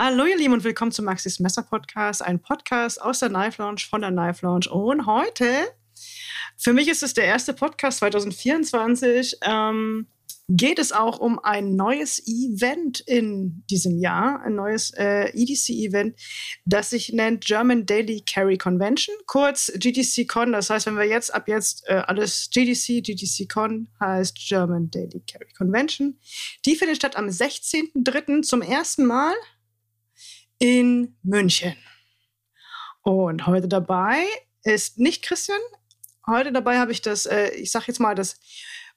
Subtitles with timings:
[0.00, 3.80] Hallo ihr Lieben und willkommen zum Maxis Messer Podcast, ein Podcast aus der Knife Lounge
[3.90, 4.70] von der Knife Lounge.
[4.70, 5.72] Und heute,
[6.56, 10.06] für mich ist es der erste Podcast 2024, ähm,
[10.48, 16.16] geht es auch um ein neues Event in diesem Jahr, ein neues äh, EDC-Event,
[16.64, 20.52] das sich nennt German Daily Carry Convention, kurz GDC-Con.
[20.52, 25.52] Das heißt, wenn wir jetzt ab jetzt äh, alles GDC, GDC-Con heißt German Daily Carry
[25.58, 26.20] Convention.
[26.66, 28.42] Die findet statt am 16.03.
[28.42, 29.34] zum ersten Mal
[30.58, 31.76] in München.
[33.02, 34.24] Und heute dabei
[34.64, 35.60] ist nicht Christian.
[36.26, 38.38] Heute dabei habe ich das, äh, ich sage jetzt mal, das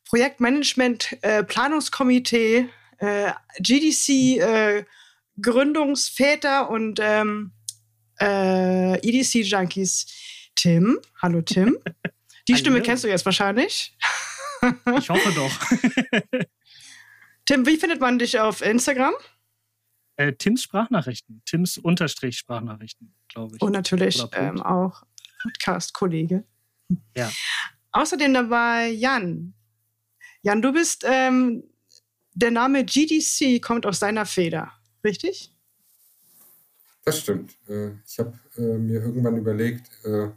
[0.10, 4.86] Projektmanagement äh, Planungskomitee, äh, GDC äh,
[5.42, 7.54] Gründungsväter und ähm,
[8.20, 10.08] äh, EDC Junkies
[10.56, 11.00] Tim.
[11.22, 11.78] Hallo Tim.
[12.48, 13.96] Die Stimme kennst du jetzt wahrscheinlich.
[14.98, 16.42] ich hoffe doch.
[17.46, 19.14] Tim, wie findet man dich auf Instagram?
[20.22, 21.42] Äh, Tims Sprachnachrichten.
[21.46, 23.62] Tims Unterstrich Sprachnachrichten, glaube ich.
[23.62, 25.04] Und natürlich ähm, auch
[25.42, 26.44] Podcast-Kollege.
[27.16, 27.32] Ja.
[27.94, 29.54] Außerdem dabei Jan.
[30.42, 31.64] Jan, du bist, ähm,
[32.34, 35.56] der Name GDC kommt aus deiner Feder, richtig?
[37.06, 37.56] Das stimmt.
[37.70, 40.32] Äh, ich habe äh, mir irgendwann überlegt, äh,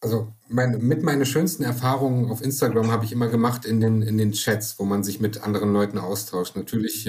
[0.00, 4.16] also mein, mit meinen schönsten Erfahrungen auf Instagram habe ich immer gemacht in den, in
[4.16, 6.54] den Chats, wo man sich mit anderen Leuten austauscht.
[6.54, 7.08] Natürlich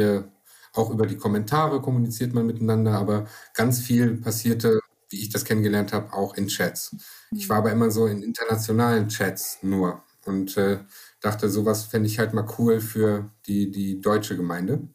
[0.76, 5.94] auch über die Kommentare kommuniziert man miteinander, aber ganz viel passierte, wie ich das kennengelernt
[5.94, 6.96] habe, auch in Chats.
[7.32, 10.80] Ich war aber immer so in internationalen Chats nur und äh,
[11.22, 14.88] dachte, sowas fände ich halt mal cool für die, die deutsche Gemeinde.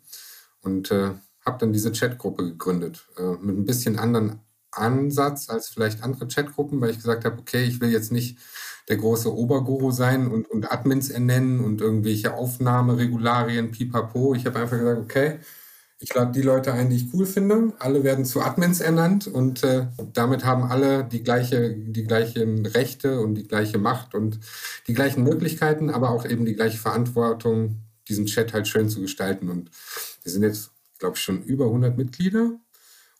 [0.62, 1.12] Und äh,
[1.44, 3.06] habe dann diese Chatgruppe gegründet.
[3.16, 4.40] Äh, mit ein bisschen anderen
[4.72, 8.38] Ansatz als vielleicht andere Chatgruppen, weil ich gesagt habe, okay, ich will jetzt nicht
[8.88, 14.34] der große Oberguru sein und, und Admins ernennen und irgendwelche Aufnahmeregularien, pipapo.
[14.34, 15.38] Ich habe einfach gesagt, okay,
[16.02, 17.74] ich lade die Leute ein, die ich cool finde.
[17.78, 23.20] Alle werden zu Admins ernannt und äh, damit haben alle die gleiche, die gleichen Rechte
[23.20, 24.40] und die gleiche Macht und
[24.86, 29.50] die gleichen Möglichkeiten, aber auch eben die gleiche Verantwortung, diesen Chat halt schön zu gestalten.
[29.50, 29.70] Und
[30.22, 32.58] wir sind jetzt, glaube ich, schon über 100 Mitglieder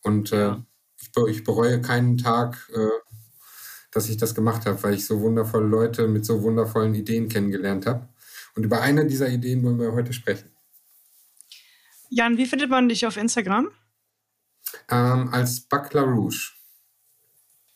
[0.03, 0.55] und äh,
[1.01, 2.89] ich, ich, bereue keinen Tag, äh,
[3.91, 7.85] dass ich das gemacht habe, weil ich so wundervolle Leute mit so wundervollen Ideen kennengelernt
[7.85, 8.09] habe.
[8.55, 10.50] Und über eine dieser Ideen wollen wir heute sprechen.
[12.11, 13.71] Jan, wie findet man dich auf Instagram?
[14.89, 16.53] Ähm, als Buckler Rouge.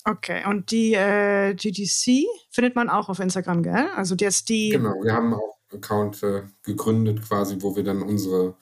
[0.04, 3.88] Okay, und die äh, GDC findet man auch auf Instagram, gell?
[3.94, 4.70] Also jetzt die.
[4.70, 8.56] Genau, wir haben auch einen Account äh, gegründet, quasi, wo wir dann unsere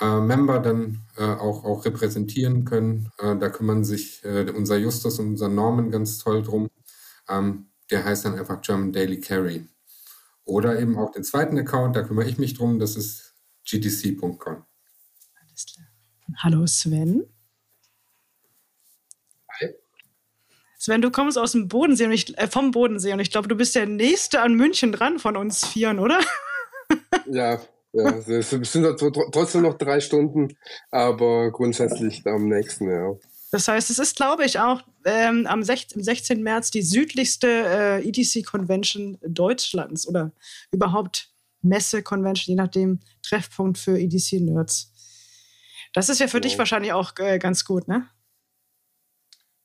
[0.00, 3.10] äh, Member dann äh, auch, auch repräsentieren können.
[3.18, 6.68] Äh, da kümmern sich äh, unser Justus und unser Norman ganz toll drum.
[7.28, 9.66] Ähm, der heißt dann einfach German Daily Carry.
[10.44, 13.34] Oder eben auch den zweiten Account, da kümmere ich mich drum, das ist
[13.64, 14.64] gdc.com.
[16.38, 17.24] Hallo Sven.
[19.60, 19.74] Hi.
[20.78, 23.56] Sven, du kommst aus dem Bodensee und ich, äh, vom Bodensee und ich glaube, du
[23.56, 26.20] bist der Nächste an München dran von uns Vieren, oder?
[27.30, 27.60] ja,
[27.92, 28.98] ja, es sind
[29.32, 30.56] trotzdem noch drei Stunden,
[30.90, 33.14] aber grundsätzlich am nächsten, ja.
[33.50, 36.42] Das heißt, es ist, glaube ich, auch ähm, am 16, 16.
[36.42, 40.32] März die südlichste äh, EDC-Convention Deutschlands oder
[40.70, 41.30] überhaupt
[41.62, 44.89] Messe-Convention, je nachdem Treffpunkt für EDC-Nerds.
[45.92, 46.40] Das ist ja für so.
[46.40, 48.08] dich wahrscheinlich auch äh, ganz gut, ne?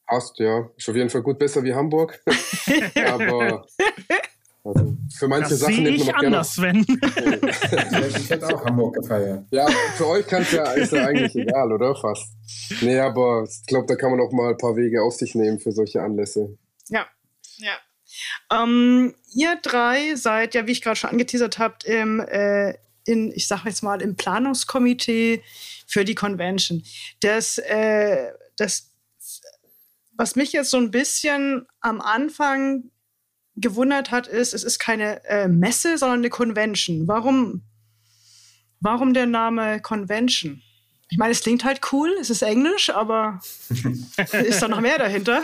[0.08, 0.70] Passt, ja.
[0.78, 2.22] Ist auf jeden Fall gut besser wie Hamburg.
[3.08, 3.66] Aber
[4.66, 6.80] also für manche das Sachen nimmt man noch anders, Sven.
[8.18, 9.46] ich hätte auch Hamburg gefeiert.
[9.52, 11.96] Ja, für euch kann's ja, ist ja eigentlich egal, oder?
[11.96, 12.34] Fast.
[12.82, 15.60] Nee, aber ich glaube, da kann man auch mal ein paar Wege auf sich nehmen
[15.60, 16.58] für solche Anlässe.
[16.90, 17.06] Ja,
[17.58, 17.74] ja.
[18.52, 22.74] Ähm, ihr drei seid ja, wie ich gerade schon angeteasert habt, im, äh,
[23.06, 25.44] in, ich sag jetzt mal, im Planungskomitee
[25.86, 26.84] für die Convention.
[27.22, 28.92] Das, äh, das,
[30.18, 32.92] was mich jetzt so ein bisschen am Anfang
[33.56, 37.08] gewundert hat, ist, es ist keine äh, Messe, sondern eine Convention.
[37.08, 37.64] Warum,
[38.80, 40.62] warum der Name Convention?
[41.10, 43.40] Ich meine, es klingt halt cool, es ist Englisch, aber
[44.44, 45.44] ist da noch mehr dahinter?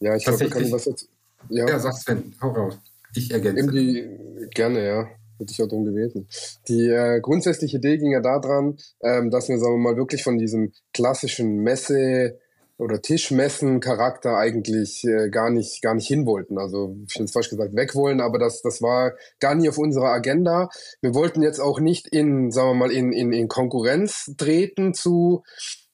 [0.00, 1.06] Ja, ich glaube, kann ich was dazu.
[1.48, 2.78] Ja, ja sag Sven, hau raus.
[3.14, 3.60] Ich ergänze.
[3.60, 6.28] Irgendwie gerne, ja hätte ich ja darum gebeten.
[6.68, 10.38] Die äh, grundsätzliche Idee ging ja daran, ähm, dass wir, sagen wir mal, wirklich von
[10.38, 12.38] diesem klassischen Messe-
[12.80, 16.26] oder Tischmessen-Charakter eigentlich äh, gar nicht gar nicht hin.
[16.56, 20.08] Also ich es falsch gesagt weg wollen, aber das das war gar nie auf unserer
[20.08, 20.70] Agenda.
[21.02, 25.42] Wir wollten jetzt auch nicht in sagen wir mal in in, in Konkurrenz treten zu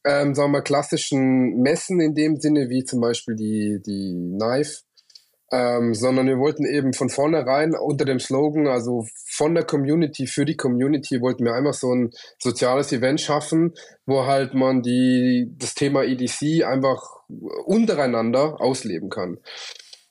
[0.04, 4.82] ähm, sagen wir mal klassischen Messen in dem Sinne wie zum Beispiel die die Knife
[5.56, 10.44] ähm, sondern wir wollten eben von vornherein unter dem Slogan, also von der Community für
[10.44, 13.73] die Community, wollten wir einfach so ein soziales Event schaffen,
[14.05, 17.00] wo halt man die, das Thema EDC einfach
[17.64, 19.38] untereinander ausleben kann.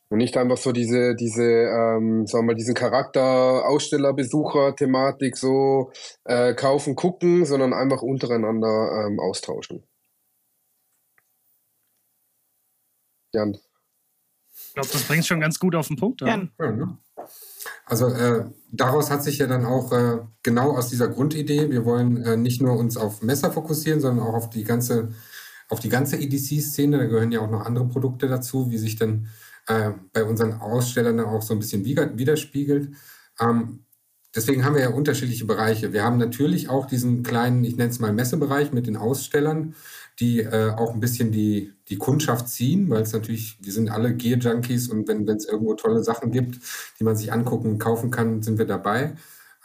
[0.09, 5.91] Und nicht einfach so diese, diese, ähm, sagen wir mal, diesen Charakter Aussteller-Besucher-Thematik so
[6.23, 9.83] äh, kaufen, gucken, sondern einfach untereinander ähm, austauschen.
[13.33, 13.57] Jan.
[14.75, 16.19] Ich glaube, das bringt schon ganz gut auf den Punkt.
[16.19, 16.49] Ja, ne?
[17.85, 18.43] Also äh,
[18.73, 22.61] daraus hat sich ja dann auch äh, genau aus dieser Grundidee, wir wollen äh, nicht
[22.61, 25.13] nur uns auf Messer fokussieren, sondern auch auf die ganze,
[25.69, 26.97] auf die ganze EDC-Szene.
[26.97, 29.27] Da gehören ja auch noch andere Produkte dazu, wie sich dann
[29.67, 32.93] äh, bei unseren Ausstellern auch so ein bisschen widerspiegelt.
[33.39, 33.85] Ähm,
[34.35, 35.93] deswegen haben wir ja unterschiedliche Bereiche.
[35.93, 39.73] Wir haben natürlich auch diesen kleinen, ich nenne es mal Messebereich mit den Ausstellern,
[40.19, 44.13] die äh, auch ein bisschen die, die Kundschaft ziehen, weil es natürlich, wir sind alle
[44.15, 46.59] Gear-Junkies und wenn es irgendwo tolle Sachen gibt,
[46.99, 49.15] die man sich angucken und kaufen kann, sind wir dabei.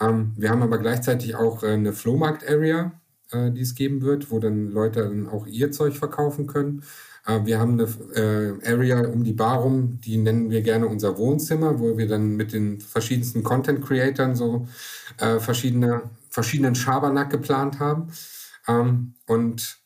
[0.01, 2.93] Ähm, wir haben aber gleichzeitig auch äh, eine Flohmarkt-Area,
[3.31, 6.83] äh, die es geben wird, wo dann Leute dann auch ihr Zeug verkaufen können.
[7.27, 11.19] Äh, wir haben eine äh, Area um die Bar rum, die nennen wir gerne unser
[11.19, 14.67] Wohnzimmer, wo wir dann mit den verschiedensten Content-Creatern so
[15.19, 18.09] äh, verschiedene, verschiedenen Schabernack geplant haben.
[18.67, 19.80] Ähm, und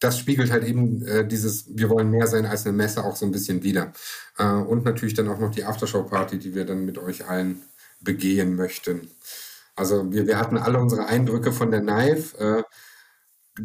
[0.00, 3.26] das spiegelt halt eben äh, dieses, wir wollen mehr sein als eine Messe auch so
[3.26, 3.92] ein bisschen wieder.
[4.38, 7.62] Äh, und natürlich dann auch noch die Aftershow-Party, die wir dann mit euch allen
[8.00, 9.10] begehen möchten.
[9.74, 12.38] Also wir, wir hatten alle unsere Eindrücke von der Knife.
[12.38, 12.62] Äh,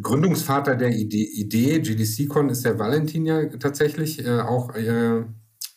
[0.00, 5.24] Gründungsvater der Idee, Idee GDC-Con ist der Valentin ja tatsächlich, äh, auch äh,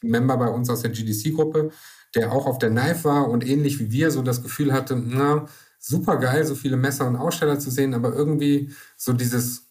[0.02, 1.72] Member bei uns aus der GDC-Gruppe,
[2.16, 5.48] der auch auf der Knife war und ähnlich wie wir so das Gefühl hatte, na,
[5.80, 9.67] super geil, so viele Messer und Aussteller zu sehen, aber irgendwie so dieses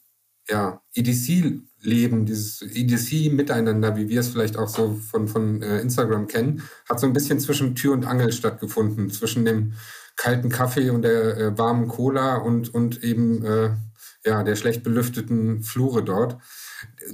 [0.49, 6.63] ja, EDC-Leben, dieses EDC-Miteinander, wie wir es vielleicht auch so von, von äh, Instagram kennen,
[6.89, 9.75] hat so ein bisschen zwischen Tür und Angel stattgefunden, zwischen dem
[10.17, 13.71] kalten Kaffee und der äh, warmen Cola und, und eben äh,
[14.25, 16.39] ja, der schlecht belüfteten Flure dort.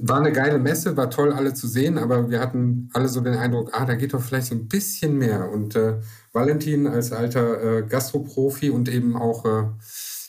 [0.01, 3.35] War eine geile Messe, war toll, alle zu sehen, aber wir hatten alle so den
[3.35, 5.49] Eindruck, ah, da geht doch vielleicht so ein bisschen mehr.
[5.51, 5.99] Und äh,
[6.31, 9.69] Valentin als alter äh, Gastroprofi und eben auch äh,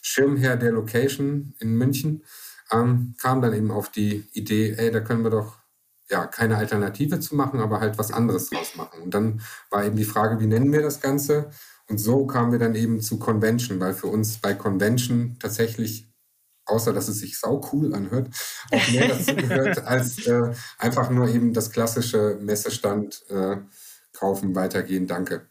[0.02, 2.22] Schirmherr der Location in München
[2.74, 5.58] ähm, kam dann eben auf die Idee, ey, da können wir doch
[6.10, 9.02] ja keine Alternative zu machen, aber halt was anderes draus machen.
[9.02, 9.40] Und dann
[9.70, 11.50] war eben die Frage, wie nennen wir das Ganze?
[11.88, 16.08] Und so kamen wir dann eben zu Convention, weil für uns bei Convention tatsächlich,
[16.66, 18.28] außer dass es sich sau cool anhört,
[18.70, 23.56] auch mehr dazu gehört, als äh, einfach nur eben das klassische Messestand äh,
[24.12, 25.48] kaufen, weitergehen, danke.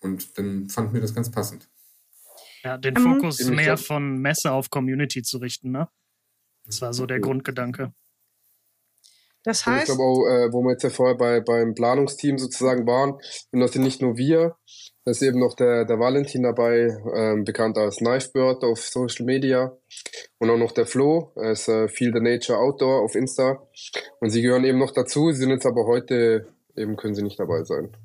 [0.00, 1.68] Und dann fanden wir das ganz passend.
[2.64, 5.88] Ja, den Fokus um, mehr von Messe auf Community zu richten, ne?
[6.64, 7.92] Das war so der Grundgedanke.
[9.44, 9.88] Das heißt.
[9.88, 13.14] Ich glaube auch, äh, wo wir jetzt ja vorher bei, beim Planungsteam sozusagen waren,
[13.50, 14.56] und das sind nicht nur wir,
[15.04, 19.76] da ist eben noch der, der Valentin dabei, ähm, bekannt als Knifebird auf Social Media.
[20.38, 23.66] Und auch noch der Flo, er ist äh, Feel the Nature Outdoor auf Insta.
[24.20, 27.40] Und sie gehören eben noch dazu, sie sind jetzt aber heute, eben können sie nicht
[27.40, 27.96] dabei sein.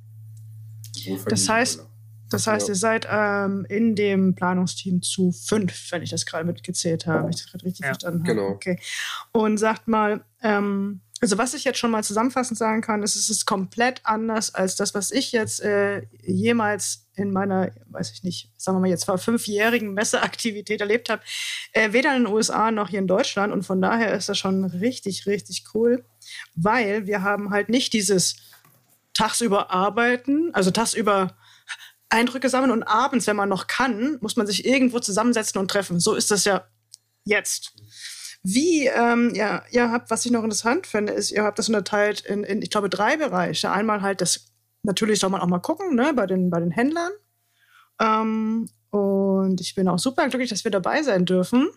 [1.28, 1.88] Das heißt,
[2.30, 2.74] das heißt, ja.
[2.74, 7.30] ihr seid ähm, in dem Planungsteam zu fünf, wenn ich das gerade mitgezählt habe, wenn
[7.30, 8.36] ich das gerade richtig ja, verstanden habe.
[8.36, 8.50] Genau.
[8.50, 8.80] Okay.
[9.32, 13.30] Und sagt mal, ähm, also was ich jetzt schon mal zusammenfassend sagen kann, ist, es
[13.30, 18.52] ist komplett anders als das, was ich jetzt äh, jemals in meiner, weiß ich nicht,
[18.58, 21.24] sagen wir mal jetzt vor fünfjährigen Messeaktivität erlebt habe.
[21.72, 23.52] Äh, weder in den USA noch hier in Deutschland.
[23.52, 26.06] Und von daher ist das schon richtig, richtig cool,
[26.54, 28.36] weil wir haben halt nicht dieses
[29.16, 31.36] tagsüber arbeiten, also tagsüber
[32.10, 36.00] Eindrücke sammeln und abends, wenn man noch kann, muss man sich irgendwo zusammensetzen und treffen.
[36.00, 36.66] So ist das ja
[37.26, 37.74] jetzt.
[38.44, 42.22] Wie, ähm, ja, ihr habt, was ich noch interessant finde, ist, ihr habt das unterteilt
[42.22, 43.72] in, in, ich glaube, drei Bereiche.
[43.72, 47.12] Einmal halt das, natürlich soll man auch mal gucken, ne, bei den, bei den Händlern.
[48.00, 51.70] Ähm, und ich bin auch super glücklich, dass wir dabei sein dürfen.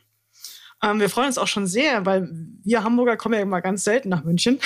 [0.82, 2.28] Ähm, wir freuen uns auch schon sehr, weil
[2.62, 4.60] wir Hamburger kommen ja immer ganz selten nach München.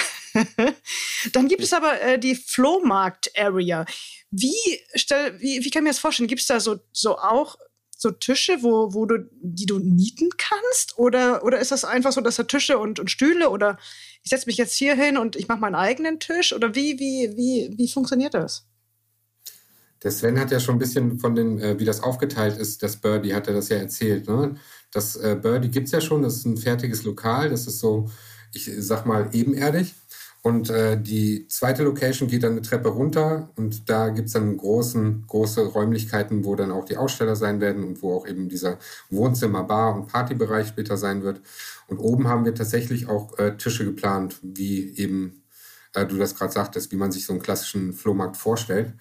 [1.32, 3.86] Dann gibt es aber äh, die Flohmarkt-Area.
[4.30, 4.54] Wie,
[4.94, 6.28] stell, wie, wie kann ich mir das vorstellen?
[6.28, 7.56] Gibt es da so, so auch
[7.96, 10.98] so Tische, wo, wo du, die du mieten kannst?
[10.98, 13.78] Oder, oder ist das einfach so, dass da Tische und, und Stühle oder
[14.22, 16.52] ich setze mich jetzt hier hin und ich mache meinen eigenen Tisch?
[16.52, 18.66] Oder wie, wie, wie, wie funktioniert das?
[20.02, 22.96] Der Sven hat ja schon ein bisschen von den, äh, wie das aufgeteilt ist, das
[22.96, 24.28] Birdie, hat er das ja erzählt.
[24.28, 24.56] Ne?
[24.92, 28.10] Das äh, Birdie gibt es ja schon, das ist ein fertiges Lokal, das ist so,
[28.52, 29.94] ich sag mal, ebenerdig.
[30.44, 34.58] Und äh, die zweite Location geht dann eine Treppe runter und da gibt es dann
[34.58, 38.78] großen, große Räumlichkeiten, wo dann auch die Aussteller sein werden und wo auch eben dieser
[39.08, 41.40] Wohnzimmer, Bar und Partybereich später sein wird.
[41.86, 45.44] Und oben haben wir tatsächlich auch äh, Tische geplant, wie eben
[45.94, 48.92] äh, du das gerade sagtest, wie man sich so einen klassischen Flohmarkt vorstellt.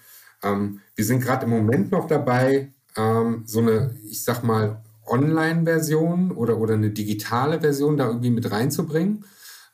[0.44, 6.32] Ähm, wir sind gerade im Moment noch dabei, ähm, so eine, ich sag mal, Online-Version
[6.32, 9.26] oder, oder eine digitale Version da irgendwie mit reinzubringen.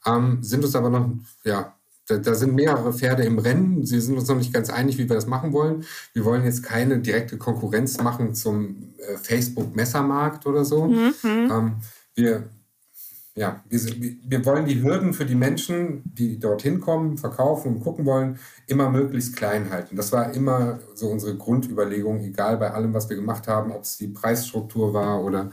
[0.05, 1.09] Ähm, sind uns aber noch,
[1.43, 1.75] ja,
[2.07, 3.85] da, da, sind mehrere Pferde im Rennen.
[3.85, 5.85] Sie sind uns noch nicht ganz einig, wie wir das machen wollen.
[6.13, 10.87] Wir wollen jetzt keine direkte Konkurrenz machen zum äh, Facebook-Messermarkt oder so.
[10.87, 11.13] Mhm.
[11.23, 11.73] Ähm,
[12.15, 12.49] wir,
[13.35, 18.05] ja, wir, wir wollen die Hürden für die Menschen, die dorthin kommen, verkaufen und gucken
[18.05, 19.95] wollen, immer möglichst klein halten.
[19.95, 23.97] Das war immer so unsere Grundüberlegung, egal bei allem, was wir gemacht haben, ob es
[23.97, 25.51] die Preisstruktur war oder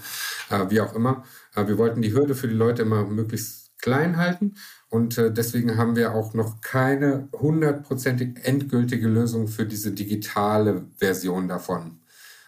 [0.51, 1.23] äh, wie auch immer.
[1.55, 4.55] Äh, wir wollten die Hürde für die Leute immer möglichst klein halten
[4.89, 11.47] und äh, deswegen haben wir auch noch keine hundertprozentig endgültige Lösung für diese digitale Version
[11.47, 12.01] davon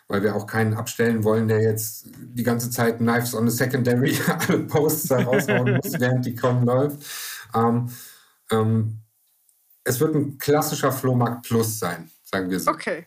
[0.08, 4.18] weil wir auch keinen abstellen wollen, der jetzt die ganze Zeit Knives on the Secondary
[4.48, 7.04] alle Posts raushauen muss, während die Con läuft.
[7.54, 7.90] Ähm,
[8.50, 9.00] ähm,
[9.84, 12.70] es wird ein klassischer Flohmarkt Plus sein, sagen wir so.
[12.70, 13.06] Okay.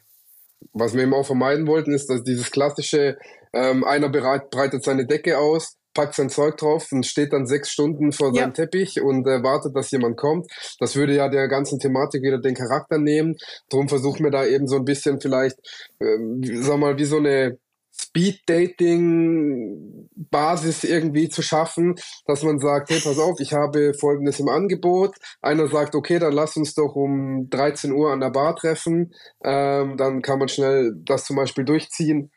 [0.73, 3.17] Was wir eben auch vermeiden wollten, ist, dass dieses klassische,
[3.51, 8.12] ähm, einer breitet seine Decke aus, packt sein Zeug drauf und steht dann sechs Stunden
[8.12, 8.51] vor seinem ja.
[8.51, 10.48] Teppich und äh, wartet, dass jemand kommt.
[10.79, 13.36] Das würde ja der ganzen Thematik wieder den Charakter nehmen.
[13.69, 15.57] Darum versuchen wir da eben so ein bisschen vielleicht,
[16.00, 16.17] äh,
[16.62, 17.57] sag mal, wie so eine
[17.93, 21.95] Speed-Dating-Basis irgendwie zu schaffen,
[22.25, 25.15] dass man sagt, hey, pass auf, ich habe Folgendes im Angebot.
[25.41, 29.13] Einer sagt, okay, dann lass uns doch um 13 Uhr an der Bar treffen.
[29.43, 32.31] Ähm, dann kann man schnell das zum Beispiel durchziehen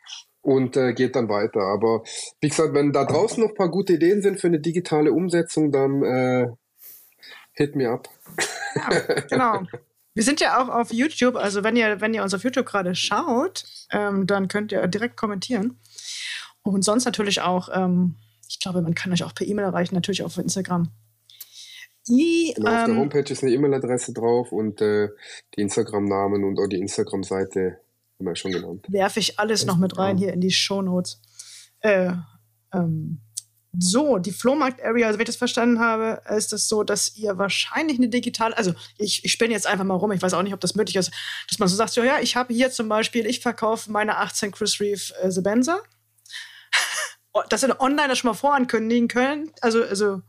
[0.45, 1.61] und äh, geht dann weiter.
[1.61, 2.03] Aber
[2.39, 5.71] wie gesagt, wenn da draußen noch ein paar gute Ideen sind für eine digitale Umsetzung,
[5.71, 6.47] dann äh,
[7.53, 8.07] hit me up.
[8.75, 8.89] Ja,
[9.29, 9.63] genau.
[10.13, 12.95] Wir sind ja auch auf YouTube, also wenn ihr, wenn ihr uns auf YouTube gerade
[12.95, 15.79] schaut, ähm, dann könnt ihr direkt kommentieren.
[16.61, 18.15] Und sonst natürlich auch, ähm,
[18.47, 20.89] ich glaube, man kann euch auch per E-Mail erreichen, natürlich auch auf Instagram.
[22.07, 25.09] I, genau, auf der ähm, Homepage ist eine E-Mail-Adresse drauf und äh,
[25.55, 27.79] die Instagram-Namen und auch die Instagram-Seite
[28.19, 28.85] haben wir schon genannt.
[28.87, 31.21] Werfe ich alles noch mit rein hier in die Shownotes.
[31.79, 32.13] Äh,
[32.73, 33.21] ähm,
[33.77, 37.37] so, die Flohmarkt-Area, also wenn ich das verstanden habe, ist es das so, dass ihr
[37.37, 40.53] wahrscheinlich eine digitale, also ich, ich spinne jetzt einfach mal rum, ich weiß auch nicht,
[40.53, 41.11] ob das möglich ist,
[41.49, 44.51] dass man so sagt, so, ja, ich habe hier zum Beispiel, ich verkaufe meine 18
[44.51, 45.81] Chris Reeve äh, Sebenza.
[47.49, 49.51] dass ihr online das schon mal vorankündigen könnt.
[49.61, 50.21] Also, also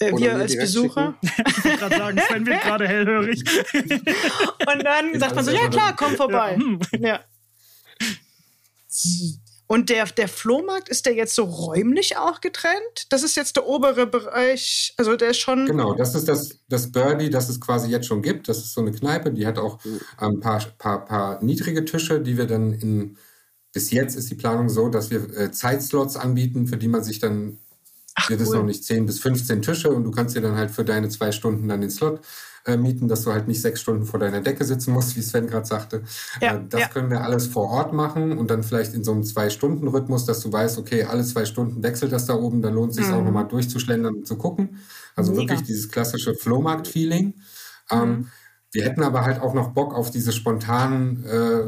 [0.00, 1.14] äh, wir als Besucher.
[1.22, 3.44] ich gerade sagen, Sven wird gerade hellhörig.
[3.74, 6.58] Und dann sagt man so, ja klar, komm vorbei.
[6.98, 7.20] Ja.
[9.66, 13.06] Und der, der Flohmarkt, ist der jetzt so räumlich auch getrennt?
[13.10, 15.66] Das ist jetzt der obere Bereich, also der ist schon...
[15.66, 18.48] Genau, das ist das, das Birdie, das es quasi jetzt schon gibt.
[18.48, 19.78] Das ist so eine Kneipe, die hat auch
[20.16, 23.16] ein paar, paar, paar niedrige Tische, die wir dann in...
[23.72, 27.20] Bis jetzt ist die Planung so, dass wir äh, Zeitslots anbieten, für die man sich
[27.20, 27.60] dann
[28.14, 28.42] Ach, wir cool.
[28.42, 31.08] wissen noch nicht 10 bis 15 Tische und du kannst dir dann halt für deine
[31.08, 32.20] zwei Stunden dann den Slot
[32.66, 35.46] äh, mieten, dass du halt nicht sechs Stunden vor deiner Decke sitzen musst, wie Sven
[35.46, 36.02] gerade sagte.
[36.40, 36.88] Ja, äh, das ja.
[36.88, 40.52] können wir alles vor Ort machen und dann vielleicht in so einem Zwei-Stunden-Rhythmus, dass du
[40.52, 43.14] weißt, okay, alle zwei Stunden wechselt das da oben, dann lohnt es sich mhm.
[43.14, 44.80] auch nochmal durchzuschlendern und zu gucken.
[45.16, 45.42] Also Mega.
[45.42, 47.34] wirklich dieses klassische Flohmarkt-Feeling.
[47.90, 48.28] Ähm, mhm.
[48.72, 51.62] Wir hätten aber halt auch noch Bock auf diese spontanen, äh,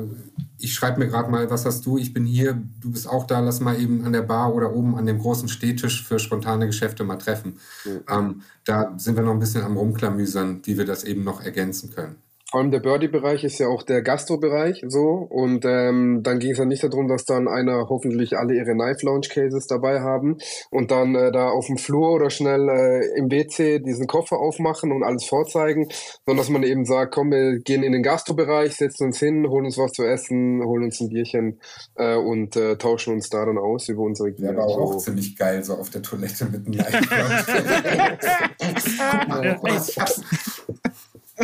[0.59, 3.41] ich schreibe mir gerade mal, was hast du, ich bin hier, du bist auch da,
[3.41, 7.03] lass mal eben an der Bar oder oben an dem großen Stehtisch für spontane Geschäfte
[7.03, 7.59] mal treffen.
[7.85, 8.01] Mhm.
[8.09, 11.91] Ähm, da sind wir noch ein bisschen am Rumklamüsern, wie wir das eben noch ergänzen
[11.91, 12.17] können
[12.53, 15.27] vor allem der Birdie-Bereich ist ja auch der Gastro-Bereich so.
[15.31, 19.07] Und ähm, dann ging es ja nicht darum, dass dann einer hoffentlich alle ihre Knife
[19.07, 20.37] Lounge Cases dabei haben
[20.71, 24.93] und dann äh, da auf dem Flur oder schnell äh, im WC diesen Koffer aufmachen
[24.93, 25.89] und alles vorzeigen,
[26.27, 29.65] sondern dass man eben sagt, komm, wir gehen in den Gastro-Bereich, setzen uns hin, holen
[29.65, 31.59] uns was zu essen, holen uns ein Bierchen
[31.95, 34.53] äh, und äh, tauschen uns da dann aus über unsere Gier.
[34.53, 34.99] Ja, aber auch so.
[34.99, 38.19] ziemlich geil, so auf der Toilette mit einem Knife Lounge.
[39.59, 40.21] Guck mal, was ich hab's.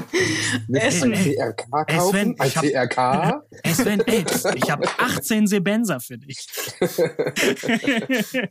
[0.72, 1.12] Essen.
[1.12, 2.34] CRK kaufen?
[2.38, 3.42] Ein CRK?
[3.72, 4.24] Sven, ey,
[4.54, 6.46] ich habe 18 Sebenser für dich.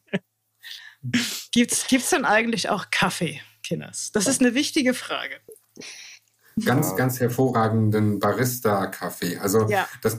[1.52, 4.12] gibt's, gibt's denn eigentlich auch Kaffee, Kinders?
[4.12, 5.36] Das ist eine wichtige Frage.
[6.66, 9.38] Ganz, ganz hervorragenden Barista-Kaffee.
[9.38, 9.88] Also ja.
[10.02, 10.18] das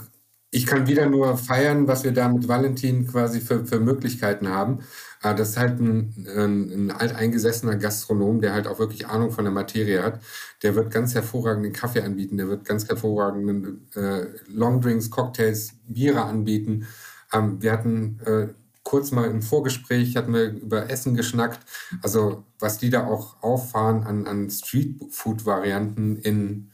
[0.51, 4.79] ich kann wieder nur feiern, was wir da mit Valentin quasi für, für Möglichkeiten haben.
[5.23, 9.45] Äh, das ist halt ein, ein, ein alteingesessener Gastronom, der halt auch wirklich Ahnung von
[9.45, 10.21] der Materie hat.
[10.63, 16.87] Der wird ganz hervorragenden Kaffee anbieten, der wird ganz hervorragenden äh, Longdrinks, Cocktails, Biere anbieten.
[17.33, 18.49] Ähm, wir hatten äh,
[18.83, 21.61] kurz mal im Vorgespräch, hatten wir über Essen geschnackt.
[22.03, 26.71] Also was die da auch auffahren an, an Streetfood-Varianten in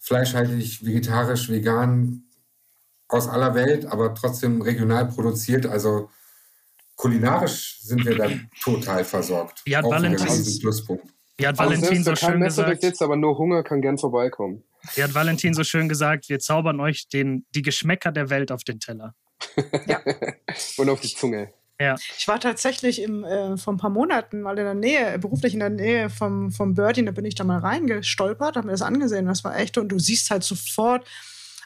[0.00, 2.24] fleischhaltig, vegetarisch, vegan,
[3.08, 5.66] aus aller Welt, aber trotzdem regional produziert.
[5.66, 6.10] Also
[6.96, 9.62] kulinarisch sind wir dann total versorgt.
[9.68, 10.26] Hat, Valentin,
[11.36, 12.80] Wie hat Valentin so schön gesagt?
[12.80, 14.64] Besitzt, aber nur Hunger kann gern vorbeikommen.
[14.94, 18.64] Wie hat Valentin so schön gesagt, wir zaubern euch den, die Geschmäcker der Welt auf
[18.64, 19.14] den Teller.
[19.86, 20.00] Ja.
[20.78, 21.52] Und auf die Zunge.
[21.78, 21.96] Ja.
[22.18, 25.60] Ich war tatsächlich im, äh, vor ein paar Monaten mal in der Nähe, beruflich in
[25.60, 29.26] der Nähe vom, vom Birdie, da bin ich da mal reingestolpert, habe mir das angesehen,
[29.26, 31.06] das war echt und du siehst halt sofort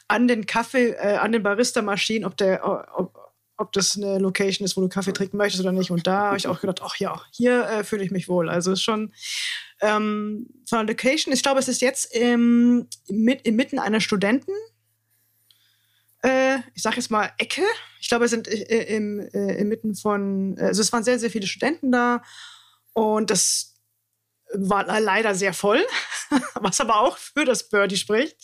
[0.09, 3.15] an den Kaffee, äh, an den Barista-Maschinen, ob der, ob,
[3.61, 5.91] ob das eine Location ist, wo du Kaffee trinken möchtest oder nicht.
[5.91, 8.49] Und da habe ich auch gedacht, ach ja, hier äh, fühle ich mich wohl.
[8.49, 9.13] Also ist schon
[9.81, 14.51] ähm, von der Location, ich glaube, es ist jetzt im, mit, inmitten einer Studenten,
[16.23, 17.63] äh, ich sage jetzt mal Ecke.
[17.99, 21.47] Ich glaube, es sind äh, im, äh, inmitten von, also es waren sehr, sehr viele
[21.47, 22.21] Studenten da
[22.93, 23.75] und das
[24.53, 25.81] war leider sehr voll,
[26.55, 28.35] was aber auch für das Birdie spricht.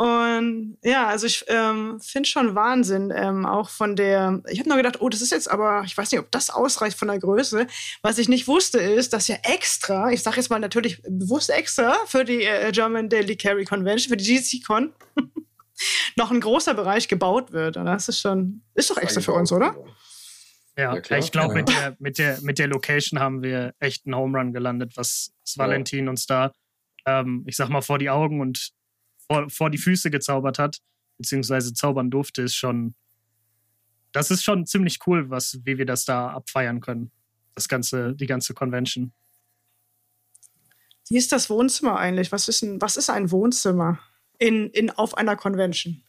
[0.00, 4.78] Und ja, also ich ähm, finde schon Wahnsinn, ähm, auch von der, ich habe nur
[4.78, 7.66] gedacht, oh, das ist jetzt aber, ich weiß nicht, ob das ausreicht von der Größe.
[8.00, 11.94] Was ich nicht wusste, ist, dass ja extra, ich sage jetzt mal natürlich bewusst extra
[12.06, 14.94] für die äh, German Daily Carry Convention, für die GCCon,
[16.16, 17.76] noch ein großer Bereich gebaut wird.
[17.76, 19.76] Und das ist schon, ist doch extra für uns, oder?
[20.78, 24.14] Ja, ja ich glaube, mit, der, mit, der, mit der Location haben wir echt einen
[24.14, 26.52] Home Run gelandet, was, was Valentin uns da,
[27.04, 28.72] ähm, ich sag mal, vor die Augen und
[29.30, 30.78] vor, vor die Füße gezaubert hat,
[31.18, 32.94] beziehungsweise zaubern durfte, ist schon,
[34.12, 37.10] das ist schon ziemlich cool, was, wie wir das da abfeiern können.
[37.54, 39.12] Das ganze, die ganze Convention.
[41.08, 42.32] Wie ist das Wohnzimmer eigentlich?
[42.32, 43.98] Was ist ein, was ist ein Wohnzimmer?
[44.40, 46.02] in, in, auf einer Convention?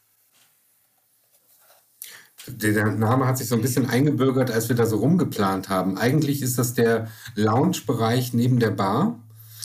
[2.47, 5.99] Der Name hat sich so ein bisschen eingebürgert, als wir da so rumgeplant haben.
[5.99, 9.19] Eigentlich ist das der Lounge-Bereich neben der Bar,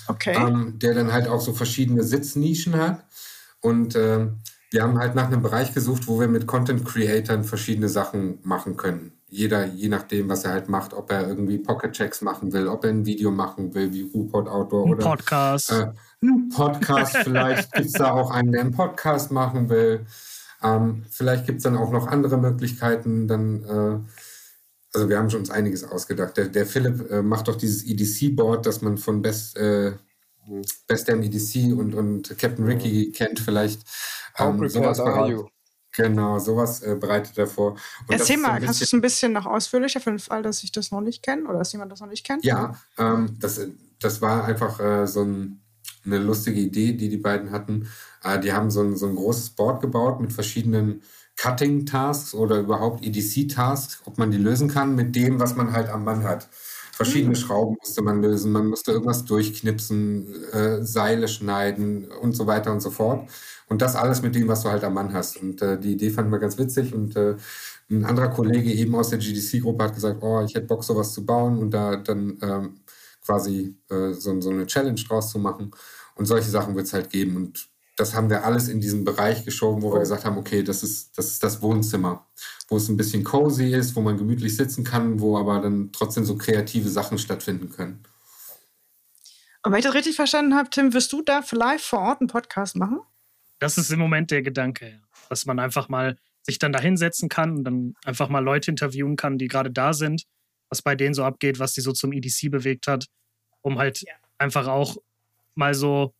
[0.09, 0.37] okay.
[0.37, 3.06] ähm, der dann halt auch so verschiedene Sitznischen hat.
[3.67, 4.29] Und äh,
[4.71, 9.11] wir haben halt nach einem Bereich gesucht, wo wir mit Content-Creatern verschiedene Sachen machen können.
[9.29, 12.91] Jeder, je nachdem, was er halt macht, ob er irgendwie Pocket-Checks machen will, ob er
[12.91, 15.73] ein Video machen will, wie Ruport Outdoor ein oder Podcast.
[15.73, 15.89] Äh,
[16.23, 17.17] einen Podcast.
[17.25, 20.07] Vielleicht gibt es da auch einen, der einen Podcast machen will.
[20.63, 23.26] Ähm, vielleicht gibt es dann auch noch andere Möglichkeiten.
[23.26, 23.99] Dann, äh,
[24.95, 26.37] also wir haben schon uns einiges ausgedacht.
[26.37, 29.95] Der, der Philipp äh, macht doch dieses EDC-Board, das man von Best, äh,
[30.87, 33.82] Best Damn EDC und, und Captain Ricky kennt vielleicht.
[34.39, 35.00] Ähm, sowas
[35.93, 37.73] Genau, sowas äh, bereitet er vor.
[38.06, 40.71] Und Erzähl mal, kannst du es ein bisschen noch ausführlicher für den Fall, dass ich
[40.71, 42.45] das noch nicht kenne oder dass jemand das noch nicht kennt?
[42.45, 43.59] Ja, ähm, das,
[43.99, 45.63] das war einfach äh, so ein
[46.06, 47.89] eine lustige Idee, die die beiden hatten.
[48.23, 51.02] Äh, die haben so ein, so ein großes Board gebaut mit verschiedenen
[51.37, 56.04] Cutting-Tasks oder überhaupt EDC-Tasks, ob man die lösen kann mit dem, was man halt am
[56.04, 56.49] Mann hat.
[56.97, 57.35] Verschiedene mhm.
[57.35, 62.80] Schrauben musste man lösen, man musste irgendwas durchknipsen, äh, Seile schneiden und so weiter und
[62.80, 63.28] so fort.
[63.69, 65.37] Und das alles mit dem, was du halt am Mann hast.
[65.37, 67.37] Und äh, die Idee fanden wir ganz witzig und äh,
[67.91, 71.26] ein anderer Kollege eben aus der GDC-Gruppe hat gesagt, oh, ich hätte Bock, sowas zu
[71.26, 72.80] bauen und da dann ähm,
[73.23, 75.73] quasi äh, so, so eine Challenge draus zu machen.
[76.15, 77.37] Und solche Sachen wird es halt geben.
[77.37, 80.82] Und das haben wir alles in diesen Bereich geschoben, wo wir gesagt haben, okay, das
[80.82, 82.26] ist, das ist das Wohnzimmer,
[82.69, 86.25] wo es ein bisschen cozy ist, wo man gemütlich sitzen kann, wo aber dann trotzdem
[86.26, 88.04] so kreative Sachen stattfinden können.
[89.63, 92.28] Und wenn ich das richtig verstanden habe, Tim, wirst du da vielleicht vor Ort einen
[92.28, 93.00] Podcast machen?
[93.59, 97.56] Das ist im Moment der Gedanke, dass man einfach mal sich dann da hinsetzen kann
[97.56, 100.25] und dann einfach mal Leute interviewen kann, die gerade da sind,
[100.69, 103.06] was bei denen so abgeht, was die so zum EDC bewegt hat,
[103.63, 104.13] um halt ja.
[104.39, 104.99] einfach auch
[105.54, 106.15] mal so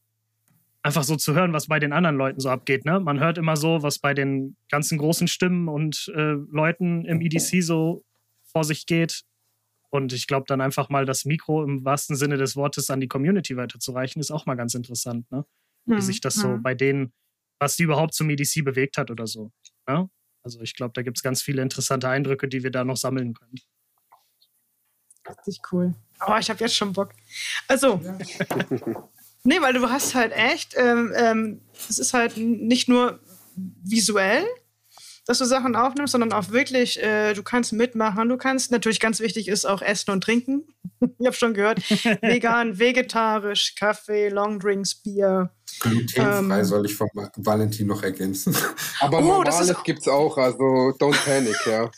[0.87, 2.85] einfach so zu hören, was bei den anderen Leuten so abgeht.
[2.85, 3.01] Ne?
[3.01, 7.61] Man hört immer so, was bei den ganzen großen Stimmen und äh, Leuten im EDC
[7.61, 8.05] so
[8.44, 9.22] vor sich geht.
[9.90, 13.09] Und ich glaube, dann einfach mal das Mikro im wahrsten Sinne des Wortes an die
[13.09, 15.44] Community weiterzureichen, ist auch mal ganz interessant, ne?
[15.87, 16.01] Wie mhm.
[16.01, 16.62] sich das so hm.
[16.62, 17.12] bei denen,
[17.61, 19.53] was die überhaupt zum EDC bewegt hat oder so.
[19.87, 20.11] Ne?
[20.42, 23.35] Also ich glaube, da gibt es ganz viele interessante Eindrücke, die wir da noch sammeln
[23.35, 23.55] können.
[25.29, 25.94] Richtig cool.
[26.27, 27.12] Oh, ich habe jetzt schon Bock.
[27.68, 28.18] Also, ja.
[29.47, 33.21] Nee, weil du hast halt echt, ähm, ähm, es ist halt nicht nur
[33.55, 34.45] visuell,
[35.25, 39.21] dass du Sachen aufnimmst, sondern auch wirklich, äh, du kannst mitmachen, du kannst, natürlich ganz
[39.21, 40.65] wichtig ist auch Essen und Trinken.
[41.01, 41.79] ich habe schon gehört,
[42.23, 45.51] vegan, vegetarisch, Kaffee, Longdrinks, Bier.
[45.81, 48.57] Glutenfrei ähm, soll ich von Valentin noch ergänzen.
[49.01, 50.65] Aber oh, normales gibt es auch, also
[50.99, 51.91] don't panic, ja.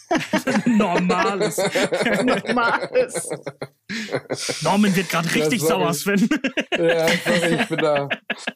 [0.66, 1.58] normales.
[2.24, 3.28] normales.
[4.62, 6.28] Norman wird gerade richtig ja, sauer, Sven.
[6.76, 8.08] ja, sorry, ich bin da,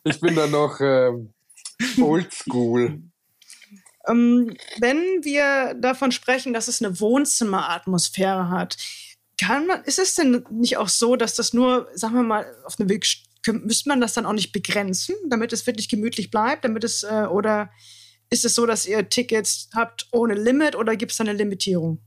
[0.04, 1.32] ich bin da noch ähm,
[2.00, 3.02] oldschool.
[4.08, 8.76] Ähm, wenn wir davon sprechen, dass es eine Wohnzimmeratmosphäre hat,
[9.40, 12.78] kann man, ist es denn nicht auch so, dass das nur, sagen wir mal, auf
[12.78, 13.06] einem Weg
[13.46, 17.26] müsste man das dann auch nicht begrenzen, damit es wirklich gemütlich bleibt, damit es äh,
[17.30, 17.70] oder
[18.30, 22.00] ist es so, dass ihr Tickets habt ohne Limit oder gibt es da eine Limitierung?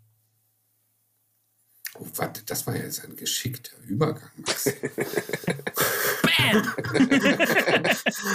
[1.97, 4.65] Oh, warte, das war jetzt ein geschickter Übergang, Max.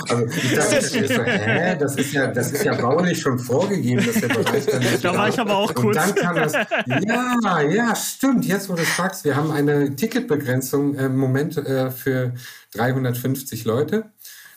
[0.08, 3.38] also ich dachte, das ist, so, hä, das ist ja, das ist ja baulich schon
[3.38, 5.96] vorgegeben, dass der Bereich dann nicht Da war ich aber auch kurz.
[5.96, 8.46] Und dann kam das, ja, ja, stimmt.
[8.46, 12.32] Jetzt, wo du fragst, wir haben eine Ticketbegrenzung im Moment äh, für
[12.72, 14.10] 350 Leute.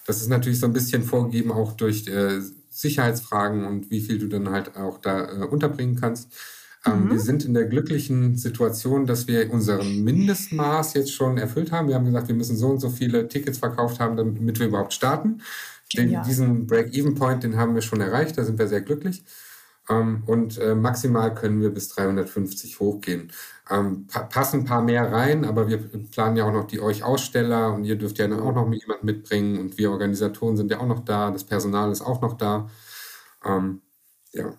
[0.06, 2.40] Das ist natürlich so ein bisschen vorgegeben, auch durch äh,
[2.70, 6.30] Sicherheitsfragen und wie viel du dann halt auch da äh, unterbringen kannst.
[6.86, 7.12] Ähm, mhm.
[7.12, 11.88] Wir sind in der glücklichen Situation, dass wir unseren Mindestmaß jetzt schon erfüllt haben.
[11.88, 14.94] Wir haben gesagt, wir müssen so und so viele Tickets verkauft haben, damit wir überhaupt
[14.94, 15.42] starten.
[15.96, 16.24] Den, ja.
[16.24, 19.24] Diesen Break-Even-Point, den haben wir schon erreicht, da sind wir sehr glücklich.
[19.90, 23.32] Ähm, und äh, maximal können wir bis 350 hochgehen.
[23.70, 25.78] Ähm, pa passen ein paar mehr rein, aber wir
[26.12, 29.60] planen ja auch noch die euch Aussteller und ihr dürft ja auch noch jemanden mitbringen
[29.60, 32.70] und wir Organisatoren sind ja auch noch da, das Personal ist auch noch da.
[33.46, 33.82] Ähm,
[34.32, 34.54] ja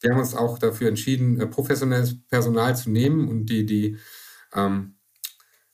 [0.00, 3.96] wir haben uns auch dafür entschieden, äh, professionelles Personal zu nehmen und die, die
[4.54, 4.94] ähm,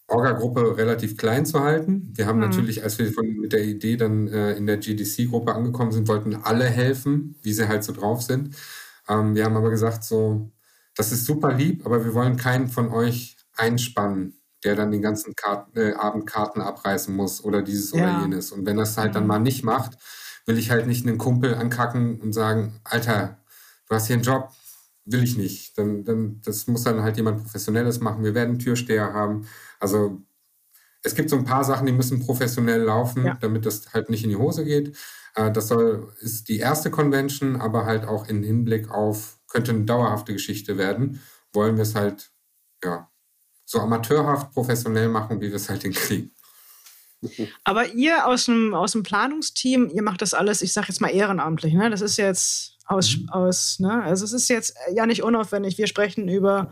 [0.07, 2.13] Orga-Gruppe relativ klein zu halten.
[2.15, 2.45] Wir haben mhm.
[2.45, 6.35] natürlich, als wir von, mit der Idee dann äh, in der GDC-Gruppe angekommen sind, wollten
[6.35, 8.55] alle helfen, wie sie halt so drauf sind.
[9.09, 10.51] Ähm, wir haben aber gesagt, so,
[10.97, 15.35] das ist super lieb, aber wir wollen keinen von euch einspannen, der dann den ganzen
[15.35, 18.03] Karten, äh, Abend Karten abreißen muss oder dieses ja.
[18.03, 18.53] oder jenes.
[18.53, 19.29] Und wenn das halt dann mhm.
[19.29, 19.99] mal nicht macht,
[20.47, 23.39] will ich halt nicht einen Kumpel ankacken und sagen, Alter,
[23.88, 24.51] du hast hier einen Job,
[25.05, 25.77] will ich nicht.
[25.79, 28.25] Dann, dann, das muss dann halt jemand Professionelles machen.
[28.25, 29.47] Wir werden einen Türsteher haben.
[29.81, 30.23] Also
[31.03, 33.35] es gibt so ein paar Sachen, die müssen professionell laufen, ja.
[33.40, 34.97] damit das halt nicht in die Hose geht.
[35.35, 39.85] Äh, das soll, ist die erste Convention, aber halt auch im Hinblick auf, könnte eine
[39.85, 41.20] dauerhafte Geschichte werden,
[41.53, 42.33] wollen wir es halt,
[42.83, 43.11] ja,
[43.66, 46.33] so amateurhaft professionell machen, wie wir es halt hinkriegen.
[47.64, 51.09] Aber ihr aus dem, aus dem Planungsteam, ihr macht das alles, ich sage jetzt mal
[51.09, 51.88] ehrenamtlich, ne?
[51.88, 53.29] Das ist jetzt aus, mhm.
[53.31, 54.03] aus ne?
[54.03, 55.79] Also es ist jetzt ja nicht unaufwendig.
[55.79, 56.70] Wir sprechen über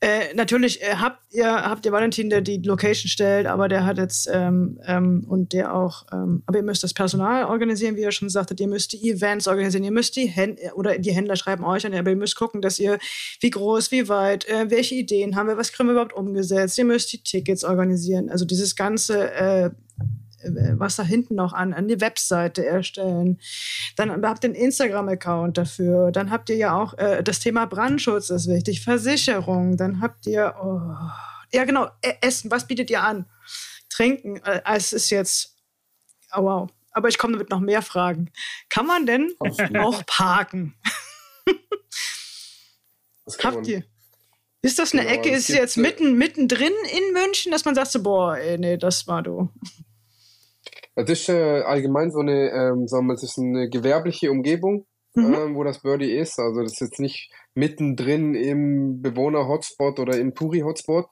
[0.00, 3.98] äh, natürlich äh, habt ihr habt ihr Valentin, der die Location stellt, aber der hat
[3.98, 8.12] jetzt ähm, ähm, und der auch, ähm, aber ihr müsst das Personal organisieren, wie ihr
[8.12, 11.64] schon sagtet, ihr müsst die Events organisieren, ihr müsst die Händler oder die Händler schreiben
[11.64, 13.00] euch an, aber ihr müsst gucken, dass ihr
[13.40, 16.84] wie groß, wie weit, äh, welche Ideen haben wir, was kriegen wir überhaupt umgesetzt, ihr
[16.84, 19.70] müsst die Tickets organisieren, also dieses ganze äh, äh,
[20.44, 23.40] was da hinten noch an, an die Webseite erstellen.
[23.96, 26.12] Dann habt ihr einen Instagram-Account dafür.
[26.12, 29.76] Dann habt ihr ja auch äh, das Thema Brandschutz ist wichtig, Versicherung.
[29.76, 30.80] Dann habt ihr, oh,
[31.52, 32.50] ja genau, e, Essen.
[32.50, 33.26] Was bietet ihr an?
[33.90, 34.36] Trinken.
[34.44, 35.56] Äh, es ist jetzt,
[36.34, 36.70] oh wow.
[36.92, 38.30] Aber ich komme mit noch mehr Fragen.
[38.70, 39.32] Kann man denn
[39.78, 40.74] auch parken?
[43.42, 43.84] habt ihr?
[44.60, 45.30] Ist das eine genau, Ecke?
[45.30, 49.22] Ist jetzt mitten, mittendrin in München, dass man sagt so, boah, ey, nee, das war
[49.22, 49.50] du.
[51.06, 55.34] Das ist äh, allgemein so eine, ähm, sagen wir, das ist eine gewerbliche Umgebung, mhm.
[55.34, 56.38] ähm, wo das Birdie ist.
[56.38, 61.06] Also das ist jetzt nicht mittendrin im Bewohner-Hotspot oder im Touri-Hotspot.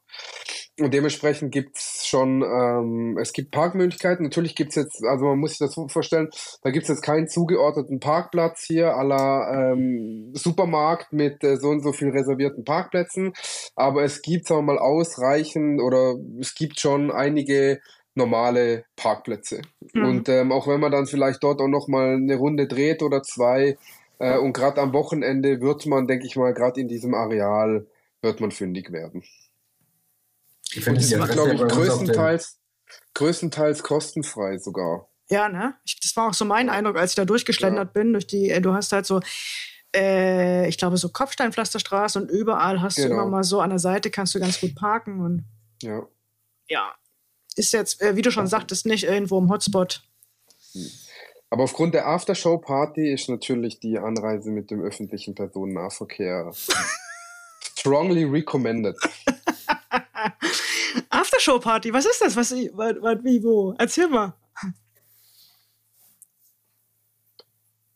[0.79, 4.25] Und dementsprechend gibt's schon, ähm, es gibt Parkmöglichkeiten.
[4.25, 6.29] Natürlich gibt's jetzt, also man muss sich das so vorstellen,
[6.63, 11.93] da gibt's jetzt keinen zugeordneten Parkplatz hier aller ähm, Supermarkt mit äh, so und so
[11.93, 13.33] viel reservierten Parkplätzen.
[13.75, 17.81] Aber es gibt, sagen wir mal, ausreichend oder es gibt schon einige
[18.17, 19.63] normale Parkplätze.
[19.93, 20.05] Mhm.
[20.05, 23.23] Und ähm, auch wenn man dann vielleicht dort auch noch mal eine Runde dreht oder
[23.23, 23.77] zwei
[24.19, 27.87] äh, und gerade am Wochenende wird man, denke ich mal, gerade in diesem Areal
[28.23, 29.23] wird man fündig werden.
[30.73, 32.59] Ich und das war, glaube ich, größtenteils,
[33.15, 35.09] größtenteils kostenfrei sogar.
[35.29, 35.75] Ja, ne?
[35.85, 37.93] Ich, das war auch so mein Eindruck, als ich da durchgeschlendert ja.
[37.93, 38.13] bin.
[38.13, 39.21] Durch die, äh, du hast halt so,
[39.95, 43.09] äh, ich glaube, so Kopfsteinpflasterstraße und überall hast genau.
[43.09, 45.45] du immer mal so an der Seite kannst du ganz gut parken und
[45.83, 46.07] ja.
[46.69, 46.95] Ja,
[47.57, 50.03] ist jetzt, äh, wie du schon sagtest, nicht irgendwo im Hotspot.
[51.51, 56.53] Aber aufgrund der Aftershow-Party ist natürlich die Anreise mit dem öffentlichen Personennahverkehr
[57.79, 58.97] strongly recommended.
[61.11, 62.37] Aftershow-Party, was ist das?
[62.37, 63.75] Was, was, was, wie, wo?
[63.79, 64.35] Erzähl mal.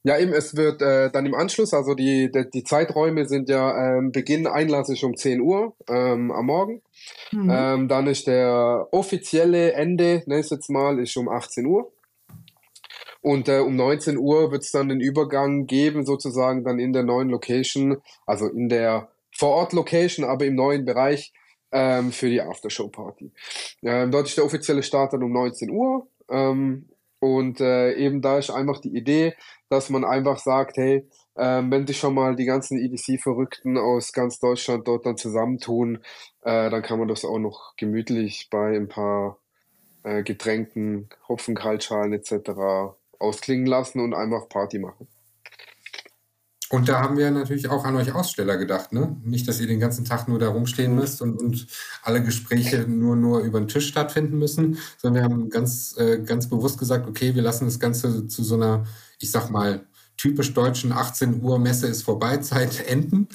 [0.02, 3.98] Ja, eben, es wird äh, dann im Anschluss, also die, die, die Zeiträume sind ja,
[3.98, 6.82] ähm, Beginn Einlass ist um 10 Uhr ähm, am Morgen.
[7.32, 7.50] Mhm.
[7.52, 11.92] Ähm, dann ist der offizielle Ende, ne, ist jetzt mal, ist um 18 Uhr.
[13.20, 17.02] Und äh, um 19 Uhr wird es dann den Übergang geben, sozusagen dann in der
[17.02, 21.32] neuen Location, also in der Vorort-Location, aber im neuen Bereich
[21.72, 23.30] ähm, für die Aftershow-Party.
[23.82, 26.06] Ähm, dort ist der offizielle Start dann um 19 Uhr.
[26.30, 26.88] Ähm,
[27.20, 29.34] und äh, eben da ist einfach die Idee,
[29.68, 31.06] dass man einfach sagt, hey,
[31.36, 35.98] ähm, wenn sich schon mal die ganzen EDC-Verrückten aus ganz Deutschland dort dann zusammentun,
[36.42, 39.38] äh, dann kann man das auch noch gemütlich bei ein paar
[40.02, 42.94] äh, Getränken, Hopfen, Kaltschalen etc.
[43.18, 45.06] ausklingen lassen und einfach Party machen.
[46.70, 49.16] Und da haben wir natürlich auch an euch Aussteller gedacht, ne?
[49.24, 51.66] Nicht, dass ihr den ganzen Tag nur da rumstehen müsst und, und
[52.02, 56.48] alle Gespräche nur, nur über den Tisch stattfinden müssen, sondern wir haben ganz, äh, ganz
[56.48, 58.84] bewusst gesagt, okay, wir lassen das Ganze zu so einer,
[59.18, 59.84] ich sag mal,
[60.16, 63.26] typisch deutschen 18 Uhr Messe ist vorbei, Zeit enden.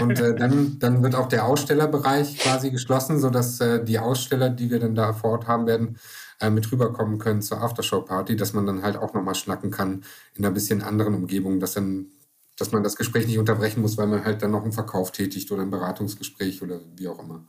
[0.00, 4.70] Und äh, dann, dann wird auch der Ausstellerbereich quasi geschlossen, sodass äh, die Aussteller, die
[4.70, 5.98] wir dann da vor Ort haben werden,
[6.40, 10.42] äh, mit rüberkommen können zur Aftershow-Party, dass man dann halt auch nochmal schnacken kann in
[10.42, 12.12] einer bisschen anderen Umgebung, dass dann
[12.58, 15.50] dass man das Gespräch nicht unterbrechen muss, weil man halt dann noch einen Verkauf tätigt
[15.52, 17.44] oder ein Beratungsgespräch oder wie auch immer.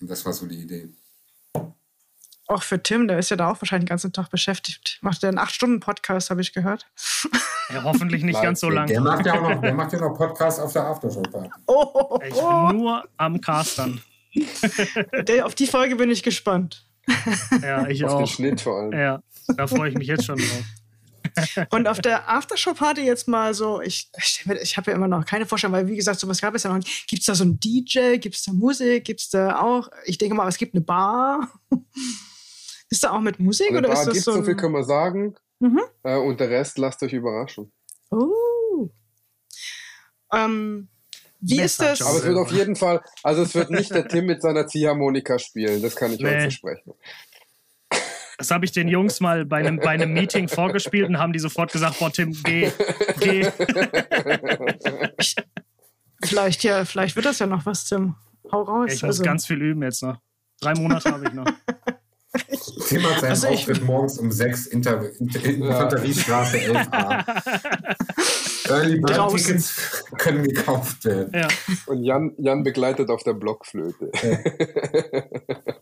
[0.00, 0.88] Und das war so die Idee.
[2.48, 4.98] Auch für Tim, der ist ja da auch wahrscheinlich den ganzen Tag beschäftigt.
[5.02, 6.86] Macht der einen 8-Stunden-Podcast, habe ich gehört.
[7.68, 8.86] Ja, hoffentlich nicht ganz so lang.
[8.86, 11.50] Der macht ja auch noch, der macht ja noch Podcast auf der Aftershow-Party.
[11.66, 12.18] Oh, oh, oh.
[12.22, 14.00] Ich bin nur am Castern.
[15.26, 16.86] Der, auf die Folge bin ich gespannt.
[17.62, 18.28] Ja, ich Auf den auch.
[18.28, 18.92] Schnitt vor allem.
[18.92, 19.20] Ja,
[19.56, 20.62] da freue ich mich jetzt schon drauf.
[21.70, 25.46] Und auf der Aftershow-Party jetzt mal so, ich, ich, ich habe ja immer noch keine
[25.46, 27.06] Vorstellung, weil wie gesagt, sowas gab es ja noch nicht.
[27.08, 28.16] Gibt es da so einen DJ?
[28.18, 29.04] Gibt es da Musik?
[29.04, 31.50] Gibt es da auch, ich denke mal, es gibt eine Bar.
[32.88, 34.32] Ist da auch mit Musik Also oder da ist das gibt so?
[34.32, 35.34] so viel ein- können wir sagen.
[35.58, 35.80] Mhm.
[36.04, 37.72] Äh, und der Rest lasst euch überraschen.
[38.10, 38.88] Oh.
[40.32, 40.88] Ähm,
[41.40, 42.00] wie ist das?
[42.02, 45.38] Aber es wird auf jeden Fall, also es wird nicht der Tim mit seiner Ziehharmonika
[45.38, 46.40] spielen, das kann ich euch Nee.
[46.42, 46.92] versprechen.
[48.38, 51.38] Das habe ich den Jungs mal bei einem, bei einem Meeting vorgespielt und haben die
[51.38, 52.70] sofort gesagt: Boah, Tim, geh,
[53.20, 53.50] geh.
[56.22, 58.14] Vielleicht ja, vielleicht wird das ja noch was, Tim.
[58.52, 58.86] Hau raus.
[58.88, 60.18] Ja, ich muss also, ganz viel üben jetzt noch.
[60.60, 61.46] Drei Monate habe ich noch.
[62.88, 67.24] Tim hat seinen Also ich- Auftritt morgens um 6 Inter in Infanteriestraße 11a.
[68.70, 69.30] Early Bird.
[69.36, 71.32] Tickets können gekauft werden.
[71.34, 71.48] Ja.
[71.86, 74.10] Und Jan, Jan begleitet auf der Blockflöte.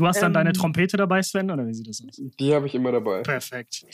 [0.00, 0.34] Du hast dann Ähm.
[0.34, 2.18] deine Trompete dabei, Sven, oder wie sieht das aus?
[2.38, 3.20] Die habe ich immer dabei.
[3.20, 3.84] Perfekt.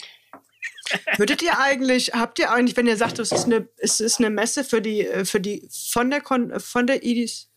[1.17, 4.29] Würdet ihr eigentlich, habt ihr eigentlich, wenn ihr sagt, es ist eine, es ist eine
[4.29, 7.47] Messe für die, äh, für die, von der, Kon, von der EDC,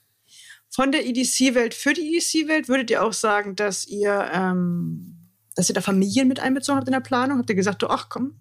[0.69, 5.17] von der EDC-Welt für die EDC-Welt, würdet ihr auch sagen, dass ihr, ähm,
[5.55, 7.39] dass ihr da Familien mit einbezogen habt in der Planung?
[7.39, 8.41] Habt ihr gesagt, du, ach komm?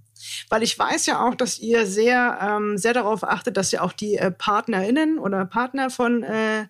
[0.50, 3.94] Weil ich weiß ja auch, dass ihr sehr, ähm, sehr darauf achtet, dass ihr auch
[3.94, 6.66] die äh, PartnerInnen oder Partner von, äh,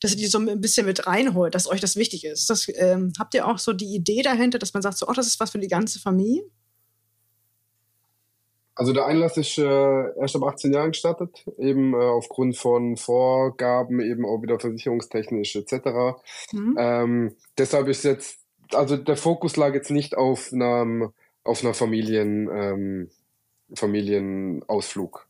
[0.00, 2.48] dass ihr die so ein bisschen mit reinholt, dass euch das wichtig ist.
[2.50, 5.26] Das, ähm, habt ihr auch so die Idee dahinter, dass man sagt, so, ach, das
[5.26, 6.42] ist was für die ganze Familie?
[8.78, 14.00] Also der Einlass ist äh, erst ab 18 Jahren gestartet, eben äh, aufgrund von Vorgaben,
[14.00, 16.20] eben auch wieder versicherungstechnisch etc.
[16.52, 16.76] Mhm.
[16.78, 18.38] Ähm, deshalb ist jetzt,
[18.74, 21.10] also der Fokus lag jetzt nicht auf einem,
[21.42, 23.10] auf einer Familien, ähm,
[23.74, 25.26] Familienausflug.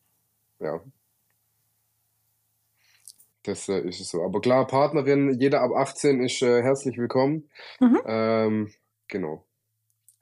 [0.58, 0.80] Ja.
[3.46, 4.24] Das äh, ist es so.
[4.24, 7.48] Aber klar, Partnerin, jeder ab 18 ist äh, herzlich willkommen.
[7.80, 8.00] Mhm.
[8.04, 8.72] Ähm,
[9.08, 9.46] genau.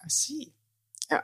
[0.05, 0.53] I see.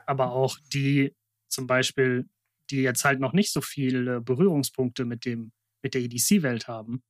[0.07, 1.15] Aber auch die
[1.47, 2.27] zum Beispiel,
[2.69, 5.51] die jetzt halt noch nicht so viele Berührungspunkte mit dem,
[5.83, 7.03] mit der EDC-Welt haben.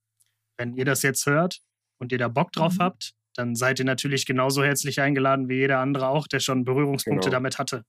[0.58, 1.62] Wenn ihr das jetzt hört
[1.99, 2.80] und ihr da Bock drauf Mhm.
[2.80, 7.30] habt, dann seid ihr natürlich genauso herzlich eingeladen wie jeder andere auch, der schon Berührungspunkte
[7.30, 7.38] Genau.
[7.38, 7.86] damit hatte.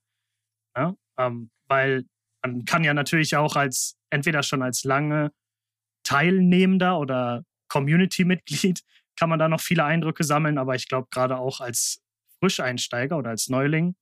[0.76, 0.94] Ja?
[1.18, 2.04] Ähm, weil
[2.44, 5.32] man kann ja natürlich auch als, entweder schon als lange
[6.04, 8.80] Teilnehmender oder Community-Mitglied,
[9.18, 12.02] kann man da noch viele Eindrücke sammeln, aber ich glaube, gerade auch als
[12.40, 13.94] Frischeinsteiger oder als Neuling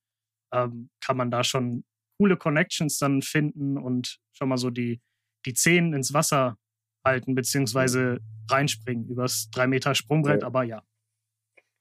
[0.52, 1.84] ähm, kann man da schon
[2.18, 5.00] coole Connections dann finden und schon mal so die,
[5.46, 6.56] die Zehen ins Wasser
[7.04, 8.18] halten, beziehungsweise
[8.50, 10.46] reinspringen übers 3 Meter Sprungbrett, Ja.
[10.46, 10.82] aber ja.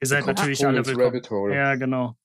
[0.01, 1.53] Ihr seid natürlich alle willkommen.
[1.53, 2.15] Ja, genau.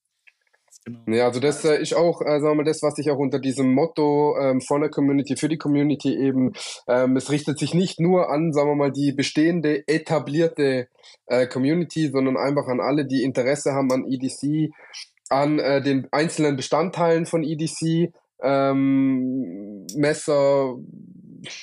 [0.85, 1.01] Genau.
[1.07, 3.39] Nee, also das äh, ist auch, äh, sagen wir mal, das, was ich auch unter
[3.39, 6.53] diesem Motto ähm, von der Community für die Community eben,
[6.89, 10.89] ähm, es richtet sich nicht nur an, sagen wir mal, die bestehende, etablierte
[11.27, 14.73] äh, Community, sondern einfach an alle, die Interesse haben an EDC,
[15.29, 20.77] an äh, den einzelnen Bestandteilen von EDC, ähm, Messer,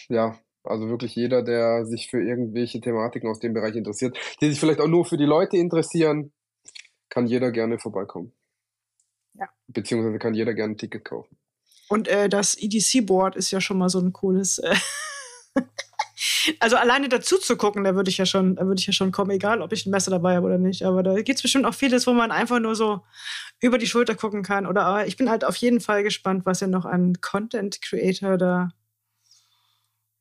[0.10, 4.60] ja, also wirklich jeder, der sich für irgendwelche Thematiken aus dem Bereich interessiert, die sich
[4.60, 6.32] vielleicht auch nur für die Leute interessieren,
[7.10, 8.34] kann jeder gerne vorbeikommen.
[9.34, 9.50] Ja.
[9.68, 11.38] Beziehungsweise kann jeder gerne ein Ticket kaufen.
[11.90, 14.60] Und äh, das EDC-Board ist ja schon mal so ein cooles.
[14.60, 14.76] Äh
[16.60, 19.12] also alleine dazu zu gucken, da würde ich ja schon, da würde ich ja schon
[19.12, 20.84] kommen, egal ob ich ein Messer dabei habe oder nicht.
[20.84, 23.02] Aber da gibt es bestimmt auch vieles, wo man einfach nur so
[23.60, 24.66] über die Schulter gucken kann.
[24.66, 28.38] Oder aber ich bin halt auf jeden Fall gespannt, was ihr noch an Content Creator
[28.38, 28.70] da.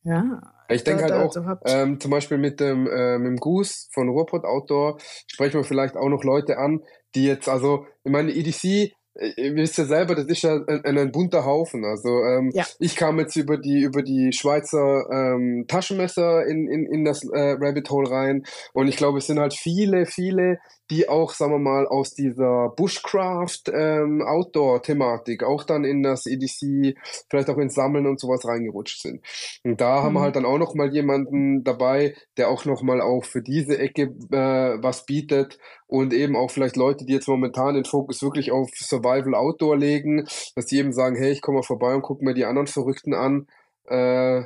[0.02, 0.40] Ja.
[0.68, 4.08] Ich denke halt auch, so ähm, zum Beispiel mit dem, äh, mit dem Goose von
[4.08, 8.92] Ruhrpott Outdoor sprechen wir vielleicht auch noch Leute an, die jetzt, also, ich meine, EDC
[9.36, 11.84] ihr wisst ja selber, das ist ja ein, ein bunter Haufen.
[11.84, 12.64] Also ähm, Ja.
[12.78, 17.56] ich kam jetzt über die über die Schweizer ähm, Taschenmesser in, in, in das äh,
[17.60, 20.58] Rabbit Hole rein und ich glaube, es sind halt viele, viele,
[20.90, 26.96] die auch, sagen wir mal, aus dieser Bushcraft ähm, Outdoor-Thematik auch dann in das EDC,
[27.30, 29.20] vielleicht auch ins Sammeln und sowas reingerutscht sind.
[29.64, 30.24] Und da haben wir Mhm.
[30.24, 34.02] halt dann auch noch mal jemanden dabei, der auch noch mal auch für diese Ecke
[34.32, 38.68] äh, was bietet und eben auch vielleicht Leute, die jetzt momentan den Fokus wirklich auf
[38.74, 42.34] Survival Outdoor legen, dass die eben sagen, hey, ich komme mal vorbei und gucke mir
[42.34, 43.46] die anderen Verrückten an,
[43.86, 44.42] äh,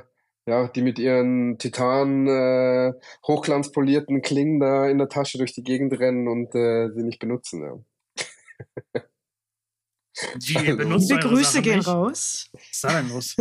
[0.47, 2.93] ja, die mit ihren Titan äh,
[3.27, 7.63] hochglanzpolierten Klingen da in der Tasche durch die Gegend rennen und äh, sie nicht benutzen.
[7.63, 9.03] Ja.
[10.41, 11.89] Wie, benutzt Liebe Grüße Sachen gehen nicht?
[11.89, 12.51] raus.
[12.83, 13.37] Denn los?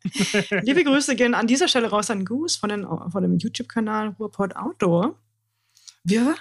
[0.62, 4.56] Liebe Grüße gehen an dieser Stelle raus an Goose von, den, von dem YouTube-Kanal Ruhrport
[4.56, 5.18] Outdoor.
[6.02, 6.34] Wir,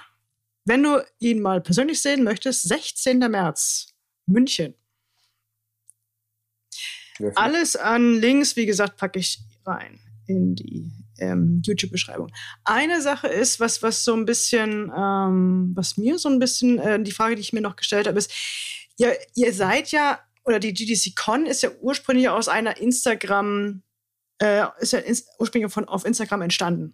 [0.65, 3.19] wenn du ihn mal persönlich sehen möchtest, 16.
[3.19, 3.93] März,
[4.27, 4.75] München.
[7.19, 12.31] Ja, Alles an Links, wie gesagt, packe ich rein in die ähm, YouTube-Beschreibung.
[12.63, 17.01] Eine Sache ist, was, was so ein bisschen, ähm, was mir so ein bisschen, äh,
[17.01, 18.31] die Frage, die ich mir noch gestellt habe, ist,
[18.97, 23.81] ihr, ihr seid ja, oder die GDC Con ist ja ursprünglich aus einer Instagram,
[24.39, 26.93] äh, ist ja ins, ursprünglich von, auf Instagram entstanden.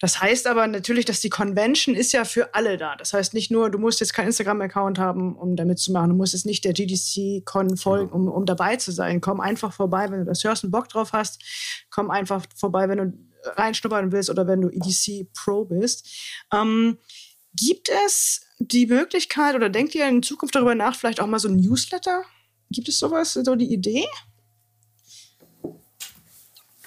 [0.00, 2.96] Das heißt aber natürlich, dass die Convention ist ja für alle da.
[2.96, 6.10] Das heißt nicht nur, du musst jetzt keinen Instagram-Account haben, um damit zu machen.
[6.10, 9.20] Du musst jetzt nicht der GDC-Con folgen, um, um dabei zu sein.
[9.20, 11.42] Komm einfach vorbei, wenn du das hörst und Bock drauf hast.
[11.90, 13.12] Komm einfach vorbei, wenn du
[13.56, 16.08] reinschnuppern willst oder wenn du EDC Pro bist.
[16.52, 16.98] Ähm,
[17.54, 21.48] gibt es die Möglichkeit oder denkt ihr in Zukunft darüber nach, vielleicht auch mal so
[21.48, 22.24] ein Newsletter?
[22.70, 24.06] Gibt es sowas, so die Idee?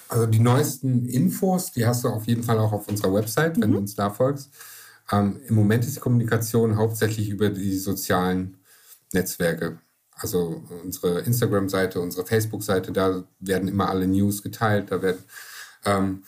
[0.09, 3.71] Also die neuesten Infos, die hast du auf jeden Fall auch auf unserer Website, wenn
[3.71, 4.49] du uns da folgst.
[5.11, 8.57] Ähm, Im Moment ist die Kommunikation hauptsächlich über die sozialen
[9.13, 9.79] Netzwerke.
[10.15, 15.23] Also unsere Instagram-Seite, unsere Facebook-Seite, da werden immer alle News geteilt, da werden,
[15.85, 16.23] ähm,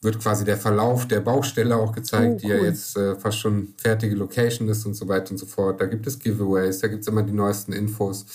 [0.00, 2.66] wird quasi der Verlauf der Baustelle auch gezeigt, Oh, die ja cool.
[2.66, 5.80] jetzt äh, fast schon fertige Location ist und so weiter und so fort.
[5.80, 8.26] Da gibt es Giveaways, da gibt es immer die neuesten Infos.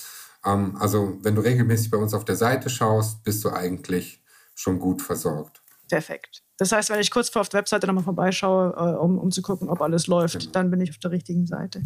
[0.45, 4.21] Ähm, also wenn du regelmäßig bei uns auf der Seite schaust, bist du eigentlich
[4.57, 5.61] schon gut versorgt.
[5.87, 6.43] Perfekt.
[6.57, 9.41] Das heißt, wenn ich kurz vor auf der Webseite nochmal vorbeischaue, äh, um, um zu
[9.41, 10.51] gucken, ob alles läuft, Genau.
[10.51, 11.83] dann bin ich auf der richtigen Seite.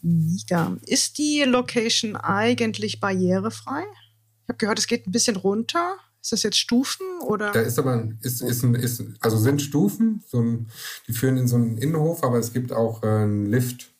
[0.00, 0.76] Mega.
[0.86, 3.82] Ist die Location eigentlich barrierefrei?
[4.44, 5.96] Ich habe gehört, es geht ein bisschen runter.
[6.22, 7.50] Ist das jetzt Stufen oder?
[7.50, 10.68] Da ist aber ist, ist ein, ist, also sind Stufen, so ein,
[11.08, 13.90] die führen in so einen Innenhof, aber es gibt auch äh, einen Lift.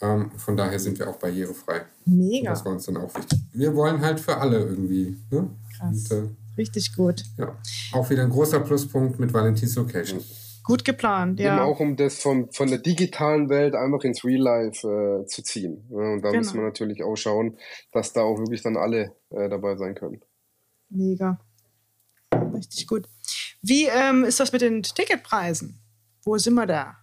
[0.00, 1.86] Ähm, von daher sind wir auch barrierefrei.
[2.06, 2.50] Und Mega.
[2.50, 3.38] Das war uns dann auch wichtig.
[3.52, 5.16] Wir wollen halt für alle irgendwie.
[5.30, 5.48] Ne?
[5.78, 6.10] Krass.
[6.10, 7.22] Und, äh, Richtig gut.
[7.36, 7.56] ja,
[7.92, 10.20] auch wieder ein großer Pluspunkt mit Valentins Location.
[10.62, 11.62] Gut geplant, Eben ja.
[11.64, 15.84] auch um das von, von der digitalen Welt einfach ins Real Life äh, zu ziehen.
[15.90, 16.38] Ja, und da Genau.
[16.38, 17.58] müssen wir natürlich auch schauen,
[17.92, 20.22] dass da auch wirklich dann alle äh, dabei sein können.
[20.88, 21.38] Mega.
[22.54, 23.06] Richtig gut.
[23.60, 25.80] Wie ähm, ist das mit den Ticketpreisen?
[26.24, 26.96] Wo sind wir da?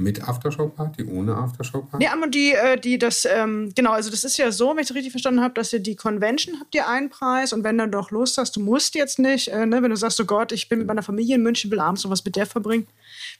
[0.00, 2.02] Mit Aftershow-Party, ohne Aftershow-Party?
[2.02, 4.88] Nee, aber die, äh, die, das, ähm, genau, also das ist ja so, wenn ich
[4.88, 7.86] das richtig verstanden habe, dass ihr die Convention habt ihr einen Preis und wenn du
[7.86, 10.70] doch Lust hast, du musst jetzt nicht, äh, ne, wenn du sagst, oh Gott, ich
[10.70, 12.86] bin mit meiner Familie in München, will abends noch was mit der verbringen,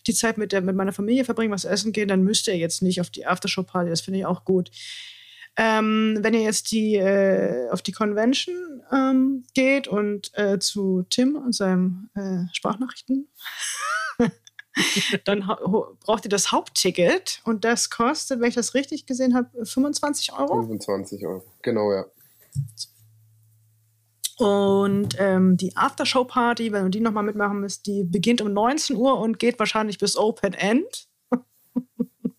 [0.07, 2.83] die Zeit mit, der, mit meiner Familie verbringen, was essen gehen, dann müsst ihr jetzt
[2.83, 4.71] nicht auf die Aftershow-Party, das finde ich auch gut.
[5.57, 11.37] Ähm, wenn ihr jetzt die, äh, auf die Convention ähm, geht und äh, zu Tim
[11.37, 13.29] und seinem äh, Sprachnachrichten,
[15.25, 15.41] dann
[16.01, 20.61] braucht ihr das Hauptticket und das kostet, wenn ich das richtig gesehen habe, 25 Euro.
[20.63, 21.45] 25 Euro.
[21.63, 22.05] Genau, ja.
[24.39, 29.19] Und ähm, die Aftershow-Party, wenn du die nochmal mitmachen müsst, die beginnt um 19 Uhr
[29.19, 31.09] und geht wahrscheinlich bis Open End.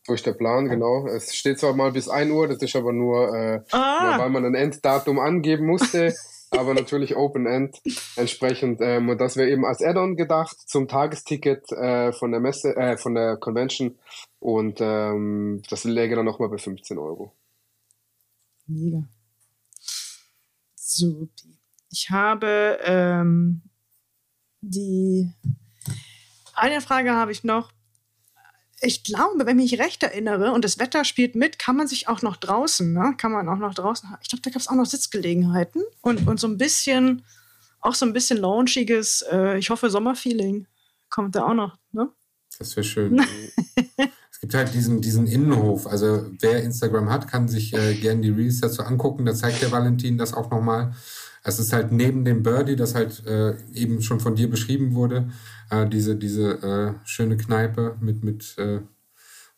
[0.04, 1.06] So ist der Plan, genau.
[1.06, 4.32] Es steht zwar mal bis 1 Uhr, das ist aber nur, äh, nur Ah, weil
[4.32, 6.16] man ein Enddatum angeben musste,
[6.52, 7.82] aber natürlich Open End
[8.16, 8.80] entsprechend.
[8.82, 12.98] Ähm, und das wäre eben als Add-on gedacht zum Tagesticket äh, von der Messe, äh,
[12.98, 13.98] von der Convention.
[14.40, 17.34] Und ähm, das läge dann nochmal bei 15 Euro.
[18.68, 19.04] mega.
[20.76, 21.58] Supi.
[21.90, 23.62] Ich habe ähm,
[24.62, 25.32] die.
[26.54, 27.72] Eine Frage habe ich noch.
[28.84, 32.08] Ich glaube, wenn ich mich recht erinnere und das Wetter spielt mit, kann man sich
[32.08, 33.14] auch noch draußen, ne?
[33.18, 34.10] Kann man auch noch draußen.
[34.22, 37.24] Ich glaube, da gab es auch noch Sitzgelegenheiten und, und so ein bisschen,
[37.80, 40.68] auch so ein bisschen launchiges, äh, ich hoffe, Sommerfeeling
[41.10, 42.10] kommt da auch noch, ne?
[42.58, 43.24] Das wäre schön.
[44.32, 45.88] es gibt halt diesen, diesen Innenhof.
[45.88, 49.26] Also wer Instagram hat, kann sich äh, gerne die Reels dazu angucken.
[49.26, 50.94] Da zeigt der Valentin das auch nochmal.
[51.44, 55.32] Es ist halt neben dem Birdie, das halt äh, eben schon von dir beschrieben wurde,
[55.70, 58.82] äh, diese, diese äh, schöne Kneipe mit, mit äh,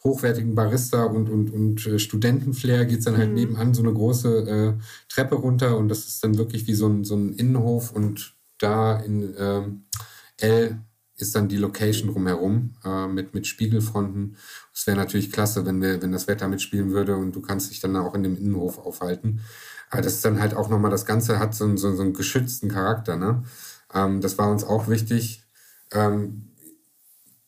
[0.03, 3.36] hochwertigen Barista und, und, und äh, Studentenflair geht es dann halt mhm.
[3.36, 7.03] nebenan so eine große äh, Treppe runter und das ist dann wirklich wie so ein,
[7.03, 9.84] so ein Innenhof und da in ähm,
[10.38, 10.79] L
[11.15, 14.36] ist dann die Location drumherum äh, mit, mit Spiegelfronten.
[14.73, 17.79] Es wäre natürlich klasse, wenn, wir, wenn das Wetter mitspielen würde und du kannst dich
[17.79, 19.41] dann auch in dem Innenhof aufhalten.
[19.93, 22.67] Aber das ist dann halt auch nochmal, das Ganze hat so, so, so einen geschützten
[22.67, 23.15] Charakter.
[23.15, 23.43] Ne?
[23.93, 25.43] Ähm, das war uns auch wichtig.
[25.91, 26.49] Ähm,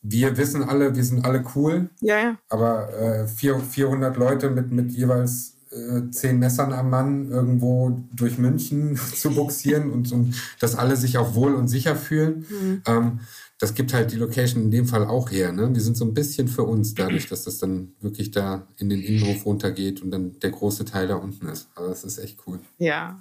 [0.00, 1.90] wir wissen alle, wir sind alle cool.
[2.00, 2.36] Ja, ja.
[2.48, 8.96] Aber äh, 400 Leute mit, mit jeweils äh, zehn Messern am Mann irgendwo durch München
[9.14, 12.46] zu buxieren und, und dass alle sich auch wohl und sicher fühlen.
[12.48, 12.82] Mhm.
[12.86, 13.20] Ähm,
[13.58, 15.50] das gibt halt die Location in dem Fall auch her.
[15.50, 15.72] Ne?
[15.72, 19.02] Wir sind so ein bisschen für uns, dadurch, dass das dann wirklich da in den
[19.02, 21.68] Innenhof runtergeht und dann der große Teil da unten ist.
[21.74, 22.60] Also das ist echt cool.
[22.78, 23.18] Ja,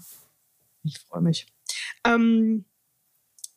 [0.83, 1.47] ich freue mich.
[2.03, 2.65] Ähm,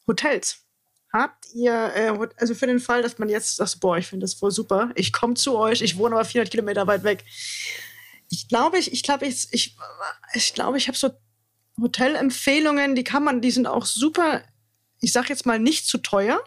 [0.06, 0.64] Hotels.
[1.12, 4.34] Habt ihr, äh, also für den Fall, dass man jetzt sagt, boah, ich finde das
[4.34, 7.24] voll super, ich komme zu euch, ich wohne aber 400 Kilometer weit weg.
[8.28, 9.76] Ich glaube, ich, ich glaube, ich, ich,
[10.34, 11.10] ich glaube, ich habe so
[11.80, 14.42] Hotelempfehlungen, die kann man, die sind auch super,
[15.00, 16.40] ich sag jetzt mal nicht zu teuer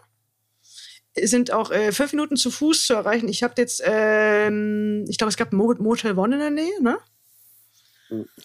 [1.20, 3.28] sind auch äh, fünf Minuten zu Fuß zu erreichen.
[3.28, 6.98] Ich habe jetzt, ähm, ich glaube, es gab Motel One in der Nähe, ne?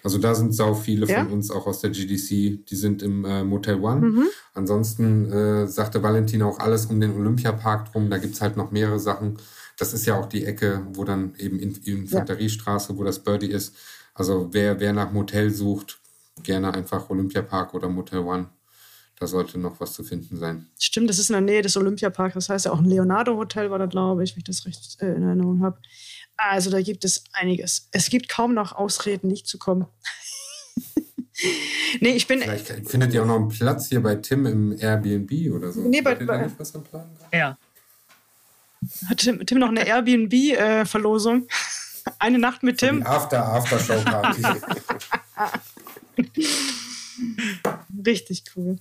[0.03, 1.23] Also da sind sau viele ja?
[1.23, 4.01] von uns auch aus der GDC, die sind im äh, Motel One.
[4.01, 4.23] Mhm.
[4.53, 8.09] Ansonsten äh, sagte Valentin auch alles um den Olympiapark drum.
[8.09, 9.37] Da gibt es halt noch mehrere Sachen.
[9.77, 12.99] Das ist ja auch die Ecke, wo dann eben in Infanteriestraße, ja.
[12.99, 13.75] wo das Birdie ist.
[14.13, 15.99] Also wer, wer nach Motel sucht,
[16.43, 18.49] gerne einfach Olympiapark oder Motel One.
[19.19, 20.67] Da sollte noch was zu finden sein.
[20.79, 22.35] Stimmt, das ist in der Nähe des Olympiaparks.
[22.35, 25.07] Das heißt ja auch ein Leonardo-Hotel war da, glaube ich, wenn ich das recht äh,
[25.07, 25.79] in Erinnerung habe.
[26.37, 27.89] Also da gibt es einiges.
[27.91, 29.87] Es gibt kaum noch Ausreden, nicht zu kommen.
[31.99, 32.41] nee, ich bin.
[32.41, 35.81] Vielleicht findet ihr auch noch einen Platz hier bei Tim im Airbnb oder so.
[35.81, 37.57] Nee, bei, bei nicht was am Plan Ja.
[39.09, 41.47] Hat Tim, Tim noch eine Airbnb-Verlosung?
[41.47, 43.03] Äh, eine Nacht mit Tim?
[43.03, 44.43] After, After Show Party.
[48.05, 48.77] Richtig cool.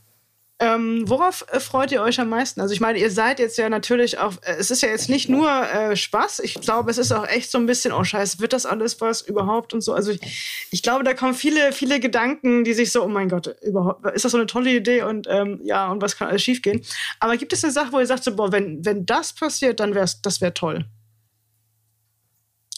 [0.59, 2.63] Ähm, worauf äh, freut ihr euch am meisten?
[2.63, 5.29] Also ich meine, ihr seid jetzt ja natürlich auch, äh, es ist ja jetzt nicht
[5.29, 8.55] nur äh, Spaß, ich glaube, es ist auch echt so ein bisschen, oh scheiße, wird
[8.55, 9.93] das alles was überhaupt und so.
[9.93, 13.55] Also ich, ich glaube, da kommen viele, viele Gedanken, die sich so, oh mein Gott,
[13.61, 16.81] überhaupt, ist das so eine tolle Idee und ähm, ja, und was kann alles schiefgehen?
[17.21, 19.95] Aber gibt es eine Sache, wo ihr sagt, so, boah, wenn, wenn das passiert, dann
[19.95, 20.87] wäre das wäre toll?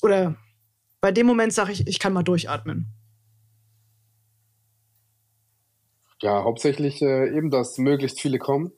[0.03, 0.35] Oder
[1.01, 2.98] bei dem Moment sage ich, ich kann mal durchatmen.
[6.21, 8.73] Ja, hauptsächlich äh, eben, dass möglichst viele kommen.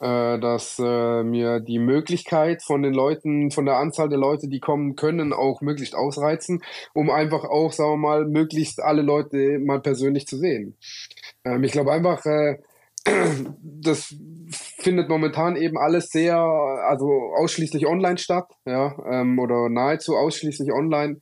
[0.00, 4.60] Äh, dass äh, mir die Möglichkeit von den Leuten, von der Anzahl der Leute, die
[4.60, 6.62] kommen können, auch möglichst ausreizen,
[6.94, 10.76] um einfach auch, sagen wir mal, möglichst alle Leute mal persönlich zu sehen.
[11.44, 12.58] Ähm, ich glaube einfach, äh,
[13.60, 14.14] das
[14.50, 21.18] findet momentan eben alles sehr, also ausschließlich online statt, ja, ähm, oder nahezu ausschließlich online.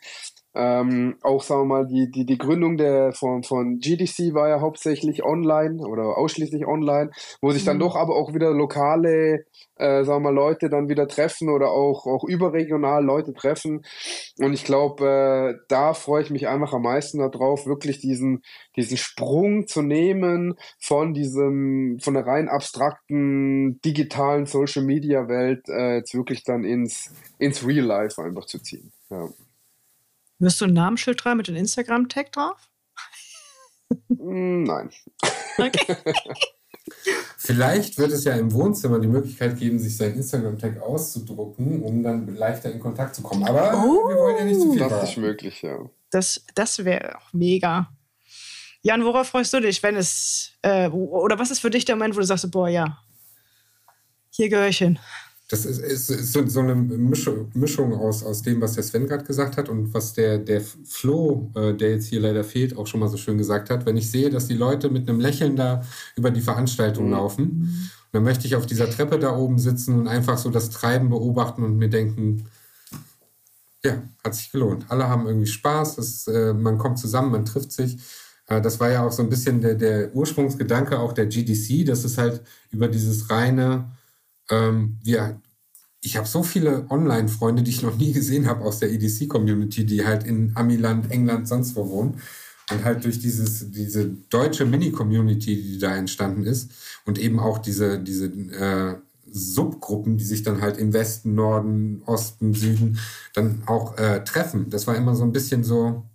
[0.57, 4.61] Ähm, auch sagen wir mal, die, die, die Gründung der, von, von GDC war ja
[4.61, 7.11] hauptsächlich online oder ausschließlich online,
[7.43, 7.81] wo sich dann mhm.
[7.81, 9.45] doch aber auch wieder lokale,
[9.77, 13.83] äh, sagen wir mal, Leute dann wieder treffen oder auch, auch überregional Leute treffen.
[14.39, 18.43] Und ich glaube, äh, da freue ich mich einfach am meisten darauf, wirklich diesen,
[18.77, 25.97] diesen Sprung zu nehmen von diesem, von der rein abstrakten digitalen Social Media Welt äh,
[25.97, 28.93] jetzt wirklich dann ins, ins Real Life einfach zu ziehen.
[29.11, 29.29] Ja.
[30.39, 32.71] Wirst du ein Namensschild dran mit dem Instagram-Tag drauf?
[34.09, 34.91] Nein.
[35.59, 35.97] Okay.
[37.39, 42.35] Vielleicht wird es ja im Wohnzimmer die Möglichkeit geben, sich sein Instagram-Tag auszudrucken, um dann
[42.35, 43.45] leichter in Kontakt zu kommen.
[43.45, 44.81] Aber oh, wir wollen ja nicht zu viel.
[44.81, 45.79] Das ist möglich, ja.
[46.11, 47.91] Das, das wäre auch mega.
[48.83, 52.15] Jan, worauf freust du dich, wenn es, äh, oder was ist für dich der Moment,
[52.15, 52.99] wo du sagst, boah, ja,
[54.31, 54.99] hier gehöre ich hin?
[55.49, 59.25] Das ist, ist, ist so eine Mischung, Mischung aus, aus dem, was der Sven gerade
[59.25, 62.99] gesagt hat und was der, der Flo, äh, der jetzt hier leider fehlt, auch schon
[62.99, 63.87] mal so schön gesagt hat.
[63.87, 65.83] Wenn ich sehe, dass die Leute mit einem Lächeln da
[66.17, 67.13] über die Veranstaltung mhm.
[67.13, 71.11] laufen, dann möchte ich auf dieser Treppe da oben sitzen und einfach so das Treiben
[71.11, 72.49] beobachten und mir denken,
[73.85, 74.87] ja, hat sich gelohnt.
[74.89, 77.99] Alle haben irgendwie Spaß, das, äh, man kommt zusammen, man trifft sich.
[78.49, 82.03] Äh, das war ja auch so ein bisschen der, der Ursprungsgedanke auch der GDC, dass
[82.03, 82.43] es halt
[82.73, 83.93] über dieses reine
[84.51, 85.41] ähm, wir,
[86.01, 90.05] ich habe so viele Online-Freunde, die ich noch nie gesehen habe aus der EDC-Community, die
[90.05, 92.21] halt in Amiland, England, sonst wo wohnen.
[92.71, 96.73] Und halt durch dieses, diese deutsche Mini-Community, die da entstanden ist
[97.05, 98.97] und eben auch diese, diese äh,
[99.31, 102.99] Subgruppen, die sich dann halt im Westen, Norden, Osten, Süden
[103.35, 104.71] dann auch äh, treffen.
[104.71, 106.07] Das war immer so ein bisschen so.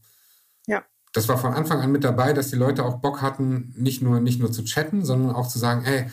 [0.68, 0.84] Ja.
[1.14, 4.20] Das war von Anfang an mit dabei, dass die Leute auch Bock hatten, nicht nur,
[4.20, 6.10] nicht nur zu chatten, sondern auch zu sagen, ey,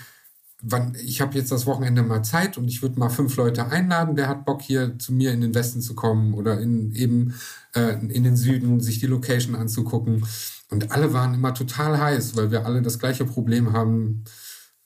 [0.62, 4.16] wann, ich habe jetzt das Wochenende mal Zeit und ich würde mal fünf Leute einladen,
[4.16, 7.34] der hat Bock hier zu mir in den Westen zu kommen oder in eben
[7.74, 10.26] äh, in den Süden, sich die Location anzugucken.
[10.70, 14.24] Und alle waren immer total heiß, weil wir alle das gleiche Problem haben.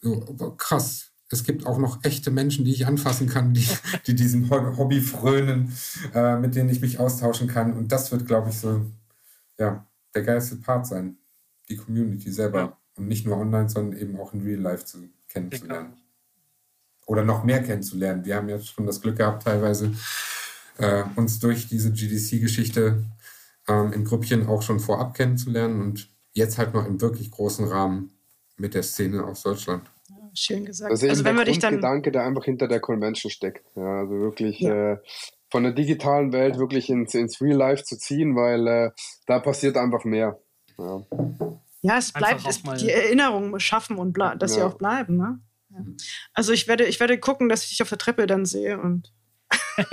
[0.01, 0.21] So,
[0.57, 1.09] krass.
[1.29, 3.67] Es gibt auch noch echte Menschen, die ich anfassen kann, die,
[4.07, 5.73] die diesem Hobby frönen,
[6.15, 7.73] äh, mit denen ich mich austauschen kann.
[7.73, 8.85] Und das wird, glaube ich, so,
[9.59, 11.17] ja, der geilste Part sein.
[11.69, 12.59] Die Community selber.
[12.59, 12.77] Ja.
[12.95, 14.99] Und nicht nur online, sondern eben auch in Real Life zu
[15.33, 15.95] kennenzulernen.
[17.07, 18.25] Oder noch mehr kennenzulernen.
[18.25, 19.93] Wir haben ja schon das Glück gehabt, teilweise
[20.79, 23.05] äh, uns durch diese GDC-Geschichte
[23.69, 28.13] ähm, in Grüppchen auch schon vorab kennenzulernen und jetzt halt noch im wirklich großen Rahmen
[28.57, 29.91] mit der Szene aus Deutschland.
[30.35, 30.93] schön gesagt.
[30.93, 33.65] Das ist also wenn der Gedanke, der einfach hinter der Convention steckt.
[33.77, 34.93] Ja, also wirklich ja.
[34.93, 34.99] äh,
[35.51, 38.91] von der digitalen Welt wirklich ins, ins Real Life zu ziehen, weil äh,
[39.27, 40.39] da passiert einfach mehr.
[40.79, 41.03] Ja.
[41.83, 44.47] Ja, es bleibt, es, die Erinnerungen schaffen und dass ja.
[44.49, 45.17] sie auch bleiben.
[45.17, 45.41] Ne?
[45.71, 45.79] Ja.
[46.33, 49.13] Also ich werde, ich werde gucken, dass ich dich auf der Treppe dann sehe und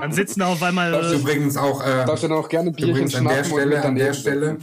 [0.00, 0.92] dann sitzen auf einmal.
[0.92, 1.82] Darfst äh, übrigens auch.
[1.82, 4.58] Äh, darfst du dann auch gerne Bierchen übrigens an der Stelle, an der Stelle.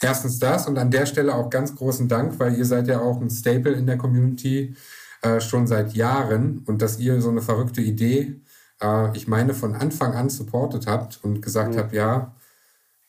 [0.00, 3.20] Erstens das und an der Stelle auch ganz großen Dank, weil ihr seid ja auch
[3.20, 4.76] ein Staple in der Community
[5.22, 8.40] äh, schon seit Jahren und dass ihr so eine verrückte Idee,
[8.82, 11.78] äh, ich meine, von Anfang an supportet habt und gesagt mhm.
[11.78, 12.35] habt, ja,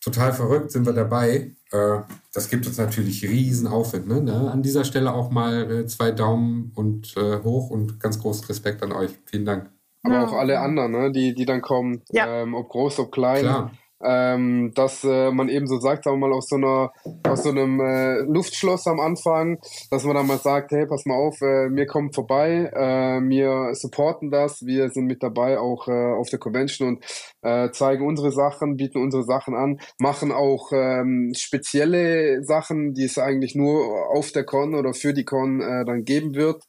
[0.01, 1.55] total verrückt, sind wir dabei.
[1.71, 1.99] Äh,
[2.33, 4.07] das gibt uns natürlich riesen Aufwind.
[4.07, 4.21] Ne?
[4.21, 4.51] ne?
[4.51, 8.83] An dieser Stelle auch mal äh, zwei Daumen und äh, hoch und ganz großen Respekt
[8.83, 9.11] an euch.
[9.25, 9.69] Vielen Dank.
[10.03, 10.25] Aber ja.
[10.25, 11.11] auch alle anderen, ne?
[11.11, 12.41] die, die dann kommen, ja.
[12.41, 13.41] ähm, ob groß, ob klein.
[13.41, 13.71] Klar
[14.03, 16.91] ähm, dass äh, man eben so sagt, sagen wir mal, aus so, einer,
[17.27, 21.15] aus so einem äh, Luftschloss am Anfang, dass man dann mal sagt, hey, pass mal
[21.15, 26.13] auf, äh, wir kommen vorbei, äh, wir supporten das, wir sind mit dabei auch äh,
[26.13, 27.05] auf der Convention und
[27.41, 33.17] äh, zeigen unsere Sachen, bieten unsere Sachen an, machen auch ähm, spezielle Sachen, die es
[33.17, 36.63] eigentlich nur auf der Con oder für die Con äh, dann geben wird.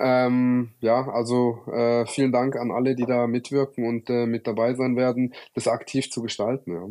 [0.00, 4.74] Ähm, ja, also äh, vielen Dank an alle, die da mitwirken und äh, mit dabei
[4.74, 6.72] sein werden, das aktiv zu gestalten.
[6.72, 6.88] Ja.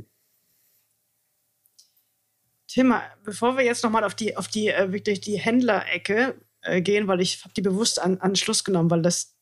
[2.68, 2.94] Tim,
[3.24, 7.22] bevor wir jetzt nochmal auf die, auf die äh, wirklich die Händlerecke äh, gehen, weil
[7.22, 9.36] ich habe die bewusst an, an Schluss genommen, weil das,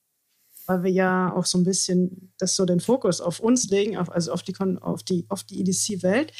[0.68, 4.12] weil wir ja auch so ein bisschen das so den Fokus auf uns legen, auf,
[4.12, 6.34] also auf die auf die auf die EDC-Welt.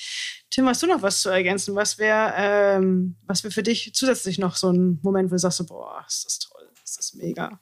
[0.52, 1.76] Tim, hast du noch was zu ergänzen?
[1.76, 6.06] Was wäre, ähm, was für dich zusätzlich noch so ein Moment, wo du sagst, boah,
[6.08, 6.55] ist das toll?
[6.86, 7.60] Das ist mega.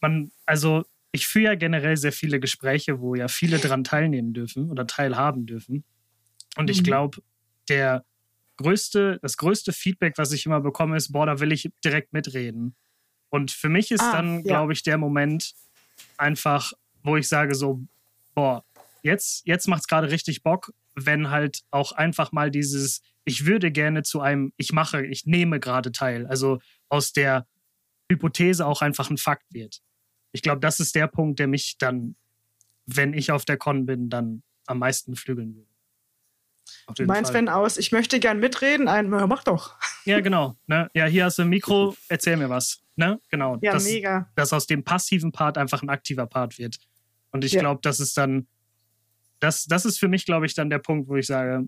[0.00, 4.70] Man, also ich führe ja generell sehr viele Gespräche, wo ja viele daran teilnehmen dürfen
[4.70, 5.84] oder teilhaben dürfen.
[6.56, 6.84] Und ich mhm.
[6.84, 7.22] glaube,
[7.68, 8.04] der
[8.56, 12.74] größte, das größte Feedback, was ich immer bekomme, ist, boah, da will ich direkt mitreden.
[13.30, 14.42] Und für mich ist ah, dann, ja.
[14.42, 15.54] glaube ich, der Moment
[16.16, 17.82] einfach, wo ich sage so,
[18.34, 18.64] boah,
[19.02, 23.70] jetzt, jetzt macht es gerade richtig Bock, wenn halt auch einfach mal dieses, ich würde
[23.70, 26.26] gerne zu einem, ich mache, ich nehme gerade teil.
[26.26, 27.46] Also aus der
[28.14, 29.80] Hypothese auch einfach ein Fakt wird.
[30.32, 32.16] Ich glaube, das ist der Punkt, der mich dann,
[32.86, 35.68] wenn ich auf der Con bin, dann am meisten beflügeln würde.
[36.96, 37.40] Du meinst, Fall.
[37.40, 39.76] wenn aus, ich möchte gern mitreden, ein, mach doch.
[40.06, 40.54] Ja, genau.
[40.66, 40.90] Ne?
[40.92, 42.82] Ja, hier hast du ein Mikro, erzähl mir was.
[42.94, 43.18] Ne?
[43.30, 43.56] Genau.
[43.62, 44.30] Ja, dass, mega.
[44.34, 46.78] Dass aus dem passiven Part einfach ein aktiver Part wird.
[47.30, 47.60] Und ich ja.
[47.60, 48.46] glaube, das ist dann,
[49.40, 51.66] das, das ist für mich, glaube ich, dann der Punkt, wo ich sage,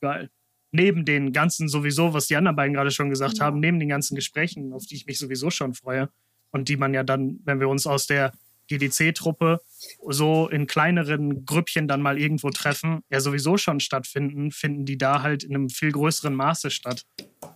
[0.00, 0.30] geil
[0.76, 3.46] neben den ganzen sowieso, was die anderen beiden gerade schon gesagt ja.
[3.46, 6.08] haben, neben den ganzen Gesprächen, auf die ich mich sowieso schon freue
[6.52, 8.32] und die man ja dann, wenn wir uns aus der
[8.68, 9.60] GDC-Truppe
[10.08, 15.22] so in kleineren Grüppchen dann mal irgendwo treffen, ja sowieso schon stattfinden, finden die da
[15.22, 17.04] halt in einem viel größeren Maße statt.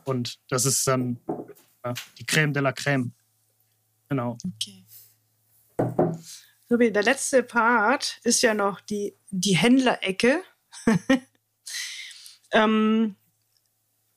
[0.04, 1.18] Und das ist dann
[1.84, 3.12] ja, die Creme de la Creme.
[4.08, 4.38] Genau.
[4.56, 4.84] Okay.
[6.68, 10.42] So wie der letzte Part ist ja noch die, die Händlerecke.
[12.52, 13.16] Ähm,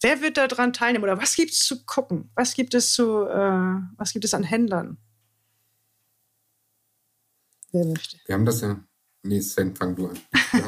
[0.02, 2.30] wer wird daran teilnehmen oder was gibt es zu gucken?
[2.36, 4.98] Was gibt es zu, äh, was gibt es an Händlern?
[7.72, 8.18] Wer möchte?
[8.26, 8.80] Wir haben das ja.
[9.26, 10.20] Nee, Sven, fang du an.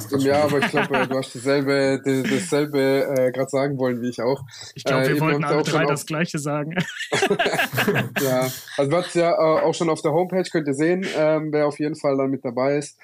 [0.09, 4.07] Du ja, aber ich glaube, äh, du hast dasselbe, dasselbe äh, gerade sagen wollen wie
[4.07, 4.45] ich auch.
[4.76, 6.74] Ich glaube, wir äh, wollten alle drei das Gleiche sagen.
[8.22, 11.51] ja, also du hast ja äh, auch schon auf der Homepage, könnt ihr sehen, ähm,
[11.51, 12.97] wer auf jeden Fall dann mit dabei ist.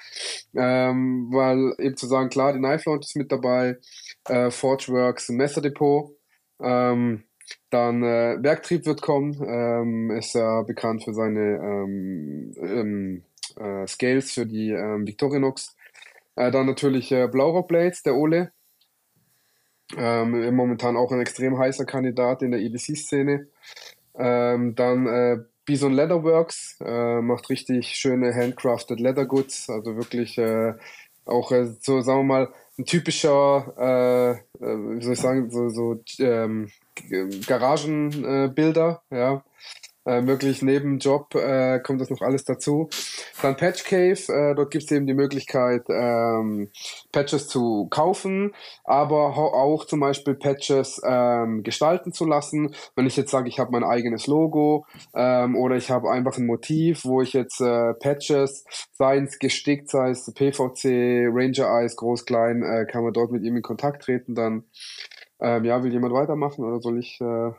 [0.54, 3.76] Ähm, weil eben zu sagen, klar, die Knife Launch ist mit dabei,
[4.28, 6.16] äh, Forgeworks Messer Depot.
[6.60, 7.24] Ähm,
[7.70, 13.22] dann äh, Werktrieb wird kommen, ähm, ist ja bekannt für seine ähm, ähm,
[13.56, 15.76] äh, Scales für die ähm, Victorinox.
[16.36, 18.52] Äh, dann natürlich äh, Blaurock Blades, der Ole.
[19.96, 23.48] Ähm, momentan auch ein extrem heißer Kandidat in der EDC-Szene.
[24.14, 30.38] Dann äh, Bison Leatherworks macht richtig schöne handcrafted Leather Goods, also wirklich
[31.24, 36.02] auch so, sagen wir mal, ein typischer, äh, äh, wie soll ich sagen, so, so
[36.18, 36.68] ähm,
[37.46, 39.44] Garagenbilder, äh, ja.
[40.04, 42.88] Äh, wirklich neben Job äh, kommt das noch alles dazu.
[43.40, 46.70] Dann Patch Cave, äh, dort gibt es eben die Möglichkeit, ähm,
[47.12, 48.52] Patches zu kaufen,
[48.84, 52.74] aber auch zum Beispiel Patches ähm, gestalten zu lassen.
[52.96, 56.46] Wenn ich jetzt sage, ich habe mein eigenes Logo ähm, oder ich habe einfach ein
[56.46, 62.24] Motiv, wo ich jetzt äh, Patches, sei es gestickt, sei es PVC, Ranger Eyes, groß,
[62.26, 64.34] klein, äh, kann man dort mit ihm in Kontakt treten.
[64.34, 64.64] Dann,
[65.40, 67.20] ähm, ja, will jemand weitermachen oder soll ich...
[67.20, 67.52] Äh,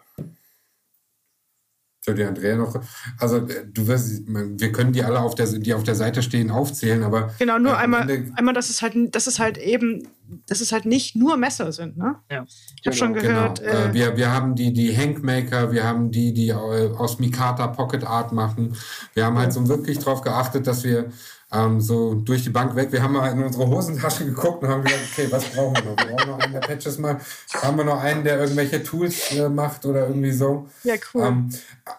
[2.06, 2.76] soll die Andrea noch.
[3.18, 6.51] Also äh, du wirst, wir können die alle auf der, die auf der Seite stehen,
[6.51, 7.34] aufzählen, aber.
[7.39, 10.08] Genau, nur äh, einmal, einmal, dass es halt, dass es halt eben,
[10.47, 12.16] dass es halt nicht nur Messer sind, ne?
[12.30, 12.45] Ja.
[12.80, 13.62] Ich habe schon genau, gehört.
[13.62, 13.74] Genau.
[13.74, 18.34] Äh, wir, wir haben die, die Hankmaker, wir haben die, die aus Mikata Pocket Art
[18.34, 18.76] machen.
[19.14, 21.10] Wir haben halt so wirklich darauf geachtet, dass wir
[21.54, 22.91] ähm, so durch die Bank weg.
[22.91, 25.97] Wir haben mal in unsere Hosentasche geguckt und haben gesagt, okay, was brauchen wir noch?
[25.97, 27.18] Wir brauchen noch einen, der Patches mal.
[27.54, 30.68] Haben wir noch einen, der irgendwelche Tools äh, macht oder irgendwie so.
[30.84, 31.24] Ja, cool.
[31.24, 31.49] Ähm,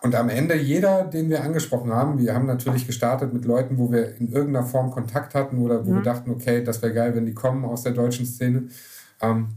[0.03, 3.93] und am Ende jeder, den wir angesprochen haben, wir haben natürlich gestartet mit Leuten, wo
[3.93, 5.97] wir in irgendeiner Form Kontakt hatten oder wo mhm.
[5.97, 8.69] wir dachten, okay, das wäre geil, wenn die kommen aus der deutschen Szene.
[9.21, 9.49] Ähm,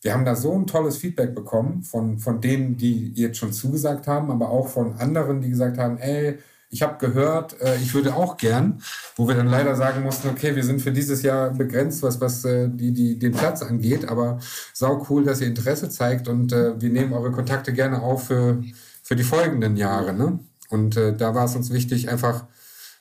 [0.00, 4.06] wir haben da so ein tolles Feedback bekommen von, von denen, die jetzt schon zugesagt
[4.06, 6.38] haben, aber auch von anderen, die gesagt haben, ey,
[6.76, 8.82] ich habe gehört, äh, ich würde auch gern,
[9.16, 12.44] wo wir dann leider sagen mussten, okay, wir sind für dieses Jahr begrenzt, was, was
[12.44, 14.40] äh, die, die, den Platz angeht, aber
[14.74, 18.62] sau cool, dass ihr Interesse zeigt und äh, wir nehmen eure Kontakte gerne auf für,
[19.02, 20.12] für die folgenden Jahre.
[20.12, 20.38] Ne?
[20.68, 22.44] Und äh, da war es uns wichtig, einfach,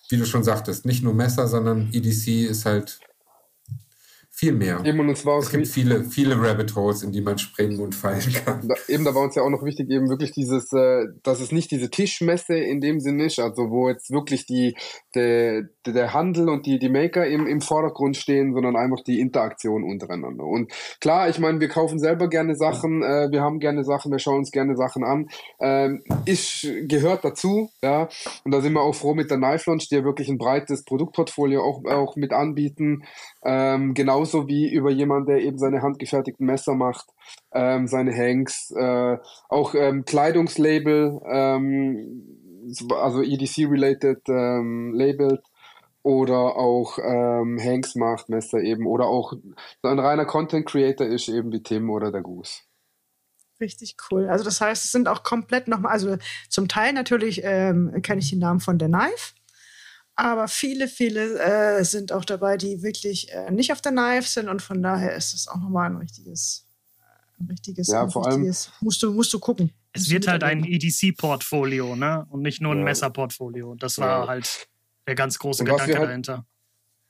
[0.08, 3.02] wie du schon sagtest, nicht nur Messer, sondern EDC ist halt
[4.36, 4.82] viel mehr.
[4.84, 7.96] Eben, und es, war es gibt viele, viele Rabbit Holes, in die man springen und
[7.96, 8.68] fallen kann.
[8.68, 11.54] Da, eben, da war uns ja auch noch wichtig, eben wirklich dieses, äh, dass es
[11.54, 14.76] nicht diese Tischmesse in dem Sinn ist, also wo jetzt wirklich die,
[15.16, 19.86] der, der Handel und die, die Maker im, im Vordergrund stehen, sondern einfach die Interaktion
[19.86, 20.44] untereinander.
[20.44, 20.70] Und
[21.00, 24.40] klar, ich meine, wir kaufen selber gerne Sachen, äh, wir haben gerne Sachen, wir schauen
[24.40, 25.30] uns gerne Sachen an.
[25.62, 28.10] Ähm, ist, gehört dazu, ja.
[28.44, 30.84] Und da sind wir auch froh mit der Knife Launch, die ja wirklich ein breites
[30.84, 33.04] Produktportfolio auch, auch mit anbieten.
[33.48, 37.06] Ähm, genauso wie über jemanden, der eben seine handgefertigten Messer macht,
[37.54, 39.18] ähm, seine Hanks, äh,
[39.50, 42.24] auch ähm, Kleidungslabel, ähm,
[42.90, 45.44] also EDC-related ähm, labeled
[46.02, 49.34] oder auch ähm, Hanks macht Messer eben oder auch
[49.84, 52.62] ein reiner Content Creator ist eben wie Tim oder der Goose.
[53.62, 54.28] Richtig cool.
[54.28, 56.18] Also das heißt, es sind auch komplett nochmal, also
[56.50, 59.34] zum Teil natürlich kenne ich den Namen von der Knife.
[60.16, 64.48] Aber viele, viele äh, sind auch dabei, die wirklich äh, nicht auf der Knife sind
[64.48, 66.66] und von daher ist es auch nochmal ein richtiges,
[66.98, 69.72] äh, ein richtiges, ja, vor richtiges, allem musst du, musst du gucken.
[69.92, 72.26] Es wird halt ein EDC-Portfolio, ne?
[72.30, 72.84] Und nicht nur ein ja.
[72.86, 73.76] Messer-Portfolio.
[73.76, 74.28] Das war ja.
[74.28, 74.68] halt
[75.08, 76.46] der ganz große Gedanke halt, dahinter.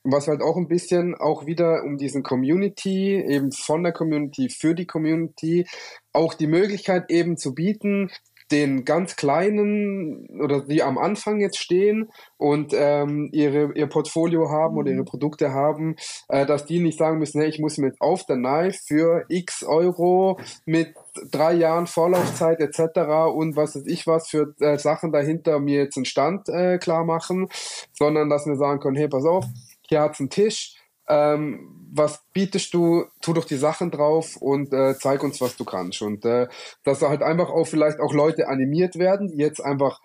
[0.03, 4.75] Was halt auch ein bisschen auch wieder um diesen Community, eben von der Community für
[4.75, 5.67] die Community,
[6.11, 8.11] auch die Möglichkeit eben zu bieten,
[8.51, 14.77] den ganz kleinen oder die am Anfang jetzt stehen und ähm, ihre, ihr Portfolio haben
[14.77, 15.05] oder ihre mhm.
[15.05, 15.95] Produkte haben,
[16.27, 19.25] äh, dass die nicht sagen müssen, hey, ich muss mir jetzt auf der Knife für
[19.29, 20.93] x Euro mit
[21.31, 22.99] drei Jahren Vorlaufzeit etc.
[23.33, 27.03] und was weiß ich was für äh, Sachen dahinter mir jetzt einen Stand äh, klar
[27.03, 27.49] machen,
[27.93, 29.45] sondern dass wir sagen können, hey, pass auf,
[29.87, 30.74] hier hat's einen Tisch,
[31.07, 35.63] ähm, was bietest du, tu doch die Sachen drauf und äh, zeig uns, was du
[35.63, 36.01] kannst.
[36.01, 36.47] Und äh,
[36.83, 40.01] dass da halt einfach auch vielleicht auch Leute animiert werden, die jetzt einfach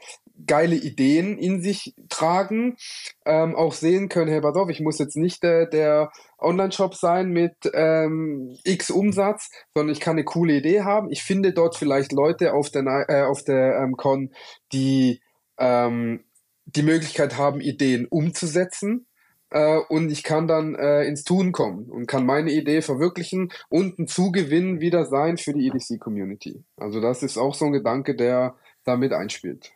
[0.46, 2.76] geile Ideen in sich tragen,
[3.26, 7.30] ähm, auch sehen können, hey, pass auf, ich muss jetzt nicht äh, der Online-Shop sein
[7.30, 11.10] mit ähm, X Umsatz, sondern ich kann eine coole Idee haben.
[11.10, 14.32] Ich finde dort vielleicht Leute auf der, äh, auf der ähm, Con,
[14.72, 15.20] die
[15.58, 16.24] ähm,
[16.66, 19.06] die Möglichkeit haben, Ideen umzusetzen
[19.50, 23.98] äh, und ich kann dann äh, ins Tun kommen und kann meine Idee verwirklichen und
[23.98, 26.64] ein Zugewinn wieder sein für die EDC-Community.
[26.76, 29.72] Also das ist auch so ein Gedanke, der damit einspielt.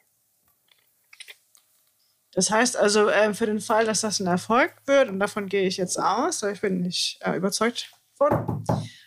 [2.32, 5.66] Das heißt also, äh, für den Fall, dass das ein Erfolg wird, und davon gehe
[5.66, 8.64] ich jetzt aus, ich bin nicht äh, überzeugt von,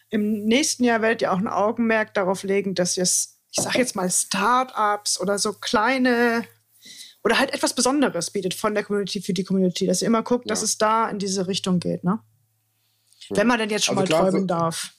[0.09, 3.95] im nächsten Jahr werdet ihr auch ein Augenmerk darauf legen, dass ihr, ich sage jetzt
[3.95, 6.45] mal, Start-ups oder so kleine
[7.27, 10.45] oder halt etwas Besonderes bietet von der Community für die Community, dass ihr immer guckt,
[10.45, 10.49] ja.
[10.49, 12.19] dass es da in diese Richtung geht, ne?
[13.27, 13.35] Ja.
[13.35, 14.93] Wenn man denn jetzt schon also mal klar, träumen so darf.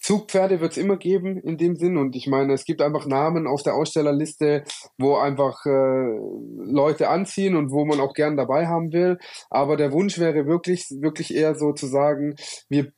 [0.00, 3.46] Zugpferde wird es immer geben in dem Sinn und ich meine, es gibt einfach Namen
[3.46, 4.64] auf der Ausstellerliste,
[4.98, 6.18] wo einfach äh,
[6.56, 9.18] Leute anziehen und wo man auch gern dabei haben will.
[9.48, 12.34] Aber der Wunsch wäre wirklich, wirklich eher so zu sagen,
[12.68, 12.90] wir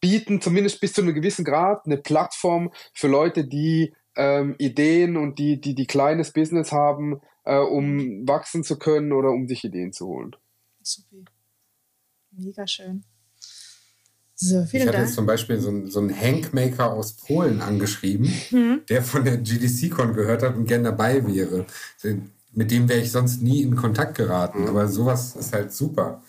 [0.00, 5.38] bieten zumindest bis zu einem gewissen Grad eine Plattform für Leute, die ähm, Ideen und
[5.38, 9.92] die, die, die kleines Business haben, äh, um wachsen zu können oder um sich Ideen
[9.92, 10.34] zu holen.
[10.82, 11.16] Super.
[12.32, 13.04] Mega schön.
[14.36, 15.06] So, vielen ich hatte Dank.
[15.06, 18.32] jetzt zum Beispiel so, einen- so einen Hankmaker aus Polen angeschrieben,
[18.88, 21.64] der von der GDC-Con gehört hat und gern dabei wäre.
[22.52, 24.66] Mit dem wäre ich sonst nie in Kontakt geraten.
[24.68, 26.22] Aber sowas ist halt super.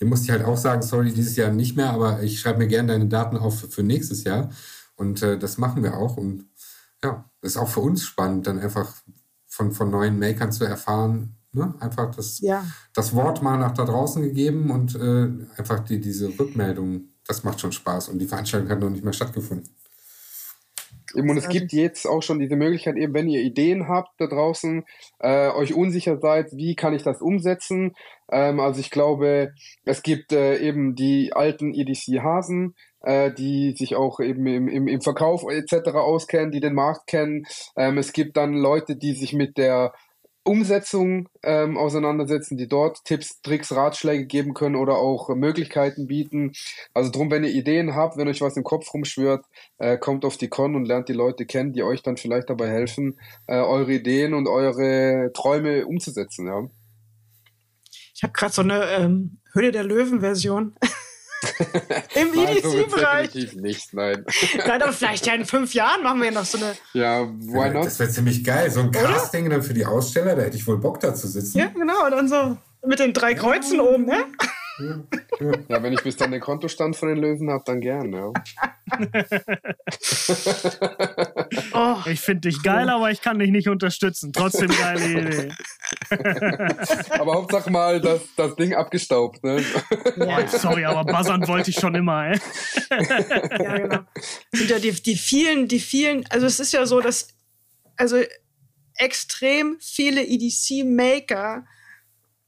[0.00, 2.68] Dem musste ich halt auch sagen, sorry, dieses Jahr nicht mehr, aber ich schreibe mir
[2.68, 4.50] gerne deine Daten auf für, für nächstes Jahr.
[4.96, 6.16] Und äh, das machen wir auch.
[6.16, 6.46] Und
[7.04, 8.94] ja, das ist auch für uns spannend, dann einfach
[9.60, 11.36] von, von neuen Makern zu erfahren.
[11.52, 11.74] Ne?
[11.80, 12.64] Einfach das, Ja.
[12.94, 17.60] das Wort mal nach da draußen gegeben und äh, einfach die, diese Rückmeldung, das macht
[17.60, 18.08] schon Spaß.
[18.08, 19.68] Und die Veranstaltung hat noch nicht mehr stattgefunden.
[21.12, 24.84] Und es gibt jetzt auch schon diese Möglichkeit, eben wenn ihr Ideen habt da draußen,
[25.18, 27.96] äh, euch unsicher seid, wie kann ich das umsetzen?
[28.30, 29.52] Ähm, also ich glaube,
[29.84, 35.00] es gibt äh, eben die alten EDC-Hasen, äh, die sich auch eben im, im, im
[35.00, 35.90] Verkauf etc.
[35.90, 37.46] auskennen, die den Markt kennen.
[37.76, 39.92] Ähm, es gibt dann Leute, die sich mit der
[40.42, 46.52] Umsetzung ähm, auseinandersetzen, die dort Tipps, Tricks, Ratschläge geben können oder auch Möglichkeiten bieten.
[46.94, 49.44] Also drum, wenn ihr Ideen habt, wenn euch was im Kopf rumschwirrt,
[49.78, 52.68] äh, kommt auf die Con und lernt die Leute kennen, die euch dann vielleicht dabei
[52.68, 56.46] helfen, äh, eure Ideen und eure Träume umzusetzen.
[56.46, 56.68] Ja.
[58.14, 60.74] Ich habe gerade so eine ähm, Höhle der Löwen-Version.
[62.14, 63.30] Im EDC-Bereich.
[63.30, 64.24] definitiv nicht, nein.
[64.66, 66.74] Nein, aber vielleicht ja in fünf Jahren machen wir ja noch so eine.
[66.92, 67.86] Ja, why not?
[67.86, 68.70] Das wäre ziemlich geil.
[68.70, 71.58] So ein Casting dann für die Aussteller, da hätte ich wohl Bock da zu sitzen.
[71.58, 72.04] Ja, genau.
[72.04, 74.24] Und dann so mit den drei Kreuzen oben, ne?
[75.68, 78.32] Ja, wenn ich bis dann den Kontostand von den Löwen habe, dann gern, ja.
[81.72, 84.32] Oh, Ich finde dich geil, aber ich kann dich nicht unterstützen.
[84.32, 85.52] Trotzdem geile Idee.
[87.10, 89.62] Aber Hauptsache mal das, das Ding abgestaubt, ne?
[90.16, 92.40] Boah, sorry, aber buzzern wollte ich schon immer, ey.
[93.58, 94.00] ja, genau.
[94.52, 97.28] Sind ja die, die vielen, die vielen, also es ist ja so, dass
[97.96, 98.22] also
[98.96, 101.64] extrem viele EDC-Maker,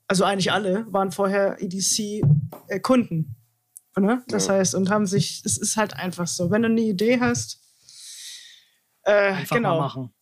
[0.08, 3.36] also eigentlich alle, waren vorher EDC-Kunden.
[3.98, 4.22] Ne?
[4.28, 4.54] Das Ja.
[4.54, 7.60] heißt, und haben sich, es ist halt einfach so, wenn du eine Idee hast,
[9.04, 10.14] äh, Einfach genau, mal machen.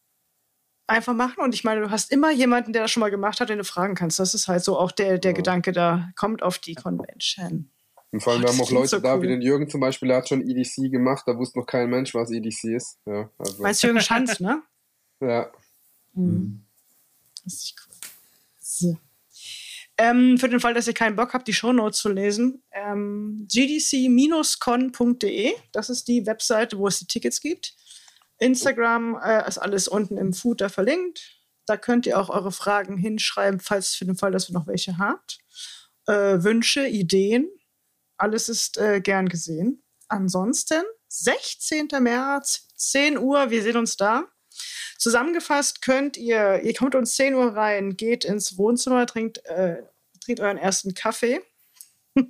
[0.86, 1.40] einfach machen.
[1.44, 3.64] Und ich meine, du hast immer jemanden, der das schon mal gemacht hat, den du
[3.64, 4.18] fragen kannst.
[4.18, 5.36] Das ist halt so auch der, der Ja.
[5.36, 7.70] Gedanke da, kommt auf die Convention.
[8.12, 9.22] Und vor allem, Oh, wir das haben auch Leute so da, cool.
[9.22, 12.12] wie den Jürgen zum Beispiel, der hat schon EDC gemacht, da wusste noch kein Mensch,
[12.14, 12.98] was EDC ist.
[13.06, 14.62] Ja, also, Meinst du Jürgen Schanz, ne?
[15.20, 15.48] ja.
[16.14, 16.64] Mhm.
[17.46, 17.94] Richtig cool.
[18.58, 18.98] So.
[20.02, 25.52] Ähm, für den Fall, dass ihr keinen Bock habt, die Shownotes zu lesen, ähm, gdc-con.de,
[25.72, 27.74] das ist die Webseite, wo es die Tickets gibt.
[28.38, 31.36] Instagram äh, ist alles unten im Footer verlinkt.
[31.66, 34.96] Da könnt ihr auch eure Fragen hinschreiben, falls für den Fall, dass ihr noch welche
[34.96, 35.38] habt.
[36.06, 37.50] Äh, Wünsche, Ideen,
[38.16, 39.82] alles ist äh, gern gesehen.
[40.08, 41.88] Ansonsten, 16.
[42.00, 44.24] März, 10 Uhr, wir sehen uns da.
[44.96, 49.82] Zusammengefasst könnt ihr, ihr kommt um 10 Uhr rein, geht ins Wohnzimmer, trinkt, äh,
[50.30, 51.40] trinkt euren ersten Kaffee,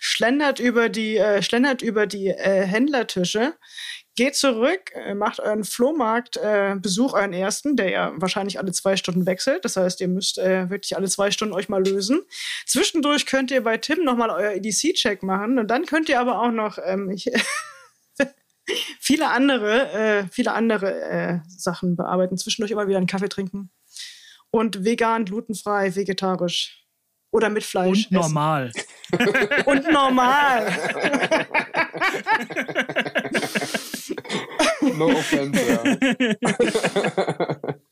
[0.00, 3.54] schlendert über die, äh, schlendert über die äh, Händlertische,
[4.14, 8.96] geht zurück, äh, macht euren Flohmarkt-Besuch, äh, Besuch, euren ersten, der ja wahrscheinlich alle zwei
[8.96, 9.64] Stunden wechselt.
[9.64, 12.22] Das heißt, ihr müsst äh, wirklich alle zwei Stunden euch mal lösen.
[12.66, 16.52] Zwischendurch könnt ihr bei Tim nochmal euer EDC-Check machen und dann könnt ihr aber auch
[16.52, 17.32] noch ähm, ich,
[19.00, 22.38] viele andere, äh, viele andere äh, Sachen bearbeiten.
[22.38, 23.72] Zwischendurch immer wieder einen Kaffee trinken.
[24.52, 26.79] Und vegan, glutenfrei, vegetarisch.
[27.32, 28.06] Oder mit Fleisch.
[28.06, 28.72] Und normal.
[28.74, 29.64] Essen.
[29.66, 30.72] Und normal.
[34.96, 37.56] No offense, ja.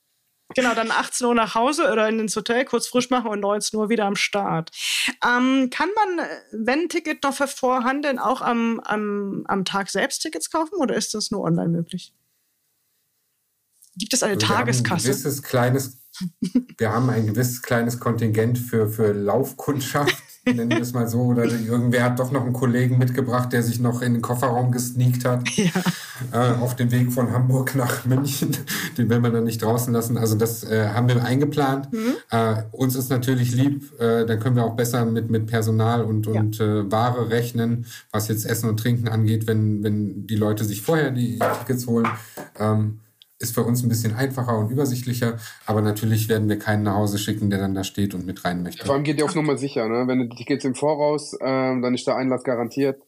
[0.54, 3.90] Genau, dann 18 Uhr nach Hause oder ins Hotel, kurz frisch machen und 19 Uhr
[3.90, 4.70] wieder am Start.
[5.22, 10.20] Ähm, kann man, äh, wenn ein Ticket noch vorhanden, auch am, am, am Tag selbst
[10.20, 12.14] Tickets kaufen oder ist das nur online möglich?
[13.96, 15.08] Gibt es eine Also wir haben ein Tageskasse?
[15.08, 15.98] gewisses kleines,
[16.78, 21.20] wir haben ein gewisses kleines Kontingent für, für Laufkundschaft, nennen wir es mal so.
[21.22, 25.24] Oder irgendwer hat doch noch einen Kollegen mitgebracht, der sich noch in den Kofferraum gesneakt
[25.24, 25.48] hat.
[25.56, 25.70] Ja.
[26.32, 28.56] Äh, auf dem Weg von Hamburg nach München.
[28.98, 30.16] Den will man dann nicht draußen lassen.
[30.16, 31.92] Also das äh, haben wir eingeplant.
[31.92, 32.14] Mhm.
[32.30, 36.26] Äh, uns ist natürlich lieb, äh, dann können wir auch besser mit, mit Personal und,
[36.26, 36.40] Ja.
[36.40, 40.82] und äh, Ware rechnen, was jetzt Essen und Trinken angeht, wenn, wenn die Leute sich
[40.82, 42.08] vorher die Tickets holen.
[42.58, 43.00] Ähm,
[43.38, 47.18] ist für uns ein bisschen einfacher und übersichtlicher, aber natürlich werden wir keinen nach Hause
[47.18, 48.84] schicken, der dann da steht und mit rein möchte.
[48.84, 50.08] Vor allem geht ihr auf Nummer sicher, ne?
[50.08, 53.02] Wenn du die Tickets im Voraus, ähm, dann ist der Einlass garantiert.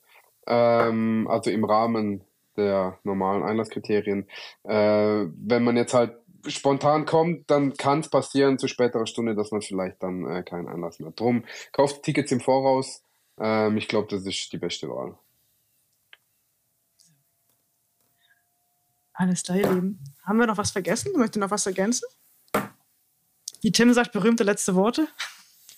[0.47, 2.23] Ähm, also im Rahmen
[2.57, 4.27] der normalen Einlasskriterien.
[4.65, 6.15] Äh, wenn man jetzt halt
[6.47, 10.69] spontan kommt, dann kann es passieren zu späterer Stunde, dass man vielleicht dann äh, keinen
[10.69, 11.21] Einlass mehr hat.
[11.21, 13.03] Drum kauft Tickets im Voraus.
[13.39, 15.17] Ähm, ich glaube, das ist die beste Wahl.
[19.21, 19.99] Alles klar, ihr Lieben.
[20.25, 21.13] Haben wir noch was vergessen?
[21.15, 22.09] Möchtet ihr noch was ergänzen?
[23.61, 25.09] Wie Tim sagt, berühmte letzte Worte.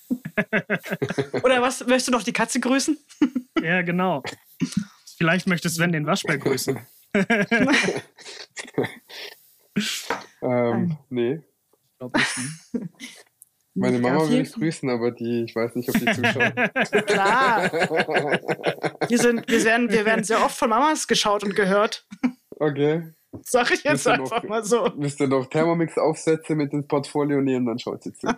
[1.42, 1.80] Oder was?
[1.80, 2.96] Möchtest du noch die Katze grüßen?
[3.60, 4.22] Ja, genau.
[5.16, 6.80] Vielleicht möchte Sven den Waschbär grüßen.
[10.42, 11.40] ähm, nee.
[12.00, 12.36] Ich
[12.72, 12.88] nicht.
[13.74, 17.06] Meine Ja, Mama will ich grüßen, aber die, ich weiß nicht, ob die zuschaut.
[17.06, 17.72] Klar.
[19.08, 22.04] Wir, sind, wir, werden, wir werden sehr oft von Mamas geschaut und gehört.
[22.58, 23.14] okay.
[23.44, 24.90] Sag ich jetzt einfach noch- mal so.
[24.96, 28.26] Müsst ihr noch Thermomix-Aufsätze mit ins Portfolio nehmen, dann schaut sie zu.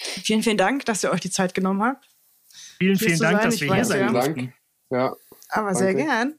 [0.00, 2.08] Vielen, vielen Dank, dass ihr euch die Zeit genommen habt.
[2.78, 4.14] Vielen, vielen Dank, sein, dass ich wir hier sein.
[4.14, 4.52] Dank.
[4.90, 5.14] Ja,
[5.48, 6.04] Aber sehr Danke.
[6.04, 6.34] gern.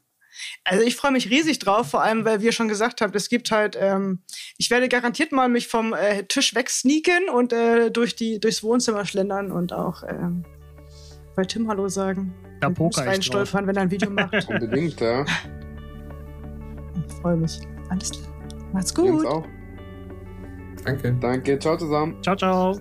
[0.63, 3.51] Also ich freue mich riesig drauf, vor allem, weil wir schon gesagt haben, es gibt
[3.51, 4.21] halt, ähm,
[4.57, 9.05] ich werde garantiert mal mich vom äh, Tisch wegsneaken und äh, durch die, durchs Wohnzimmer
[9.05, 10.45] schlendern und auch ähm,
[11.35, 12.33] bei Tim Hallo sagen.
[12.59, 14.33] Da poker ich reinstolpern, wenn er ein Video macht.
[14.49, 15.23] unbedingt, ja.
[17.07, 17.59] Ich freue mich.
[17.89, 18.33] Alles klar.
[18.73, 19.25] Macht's gut.
[19.25, 19.45] auch.
[20.85, 21.13] Danke.
[21.19, 22.15] Danke, ciao zusammen.
[22.21, 22.79] Ciao, ciao.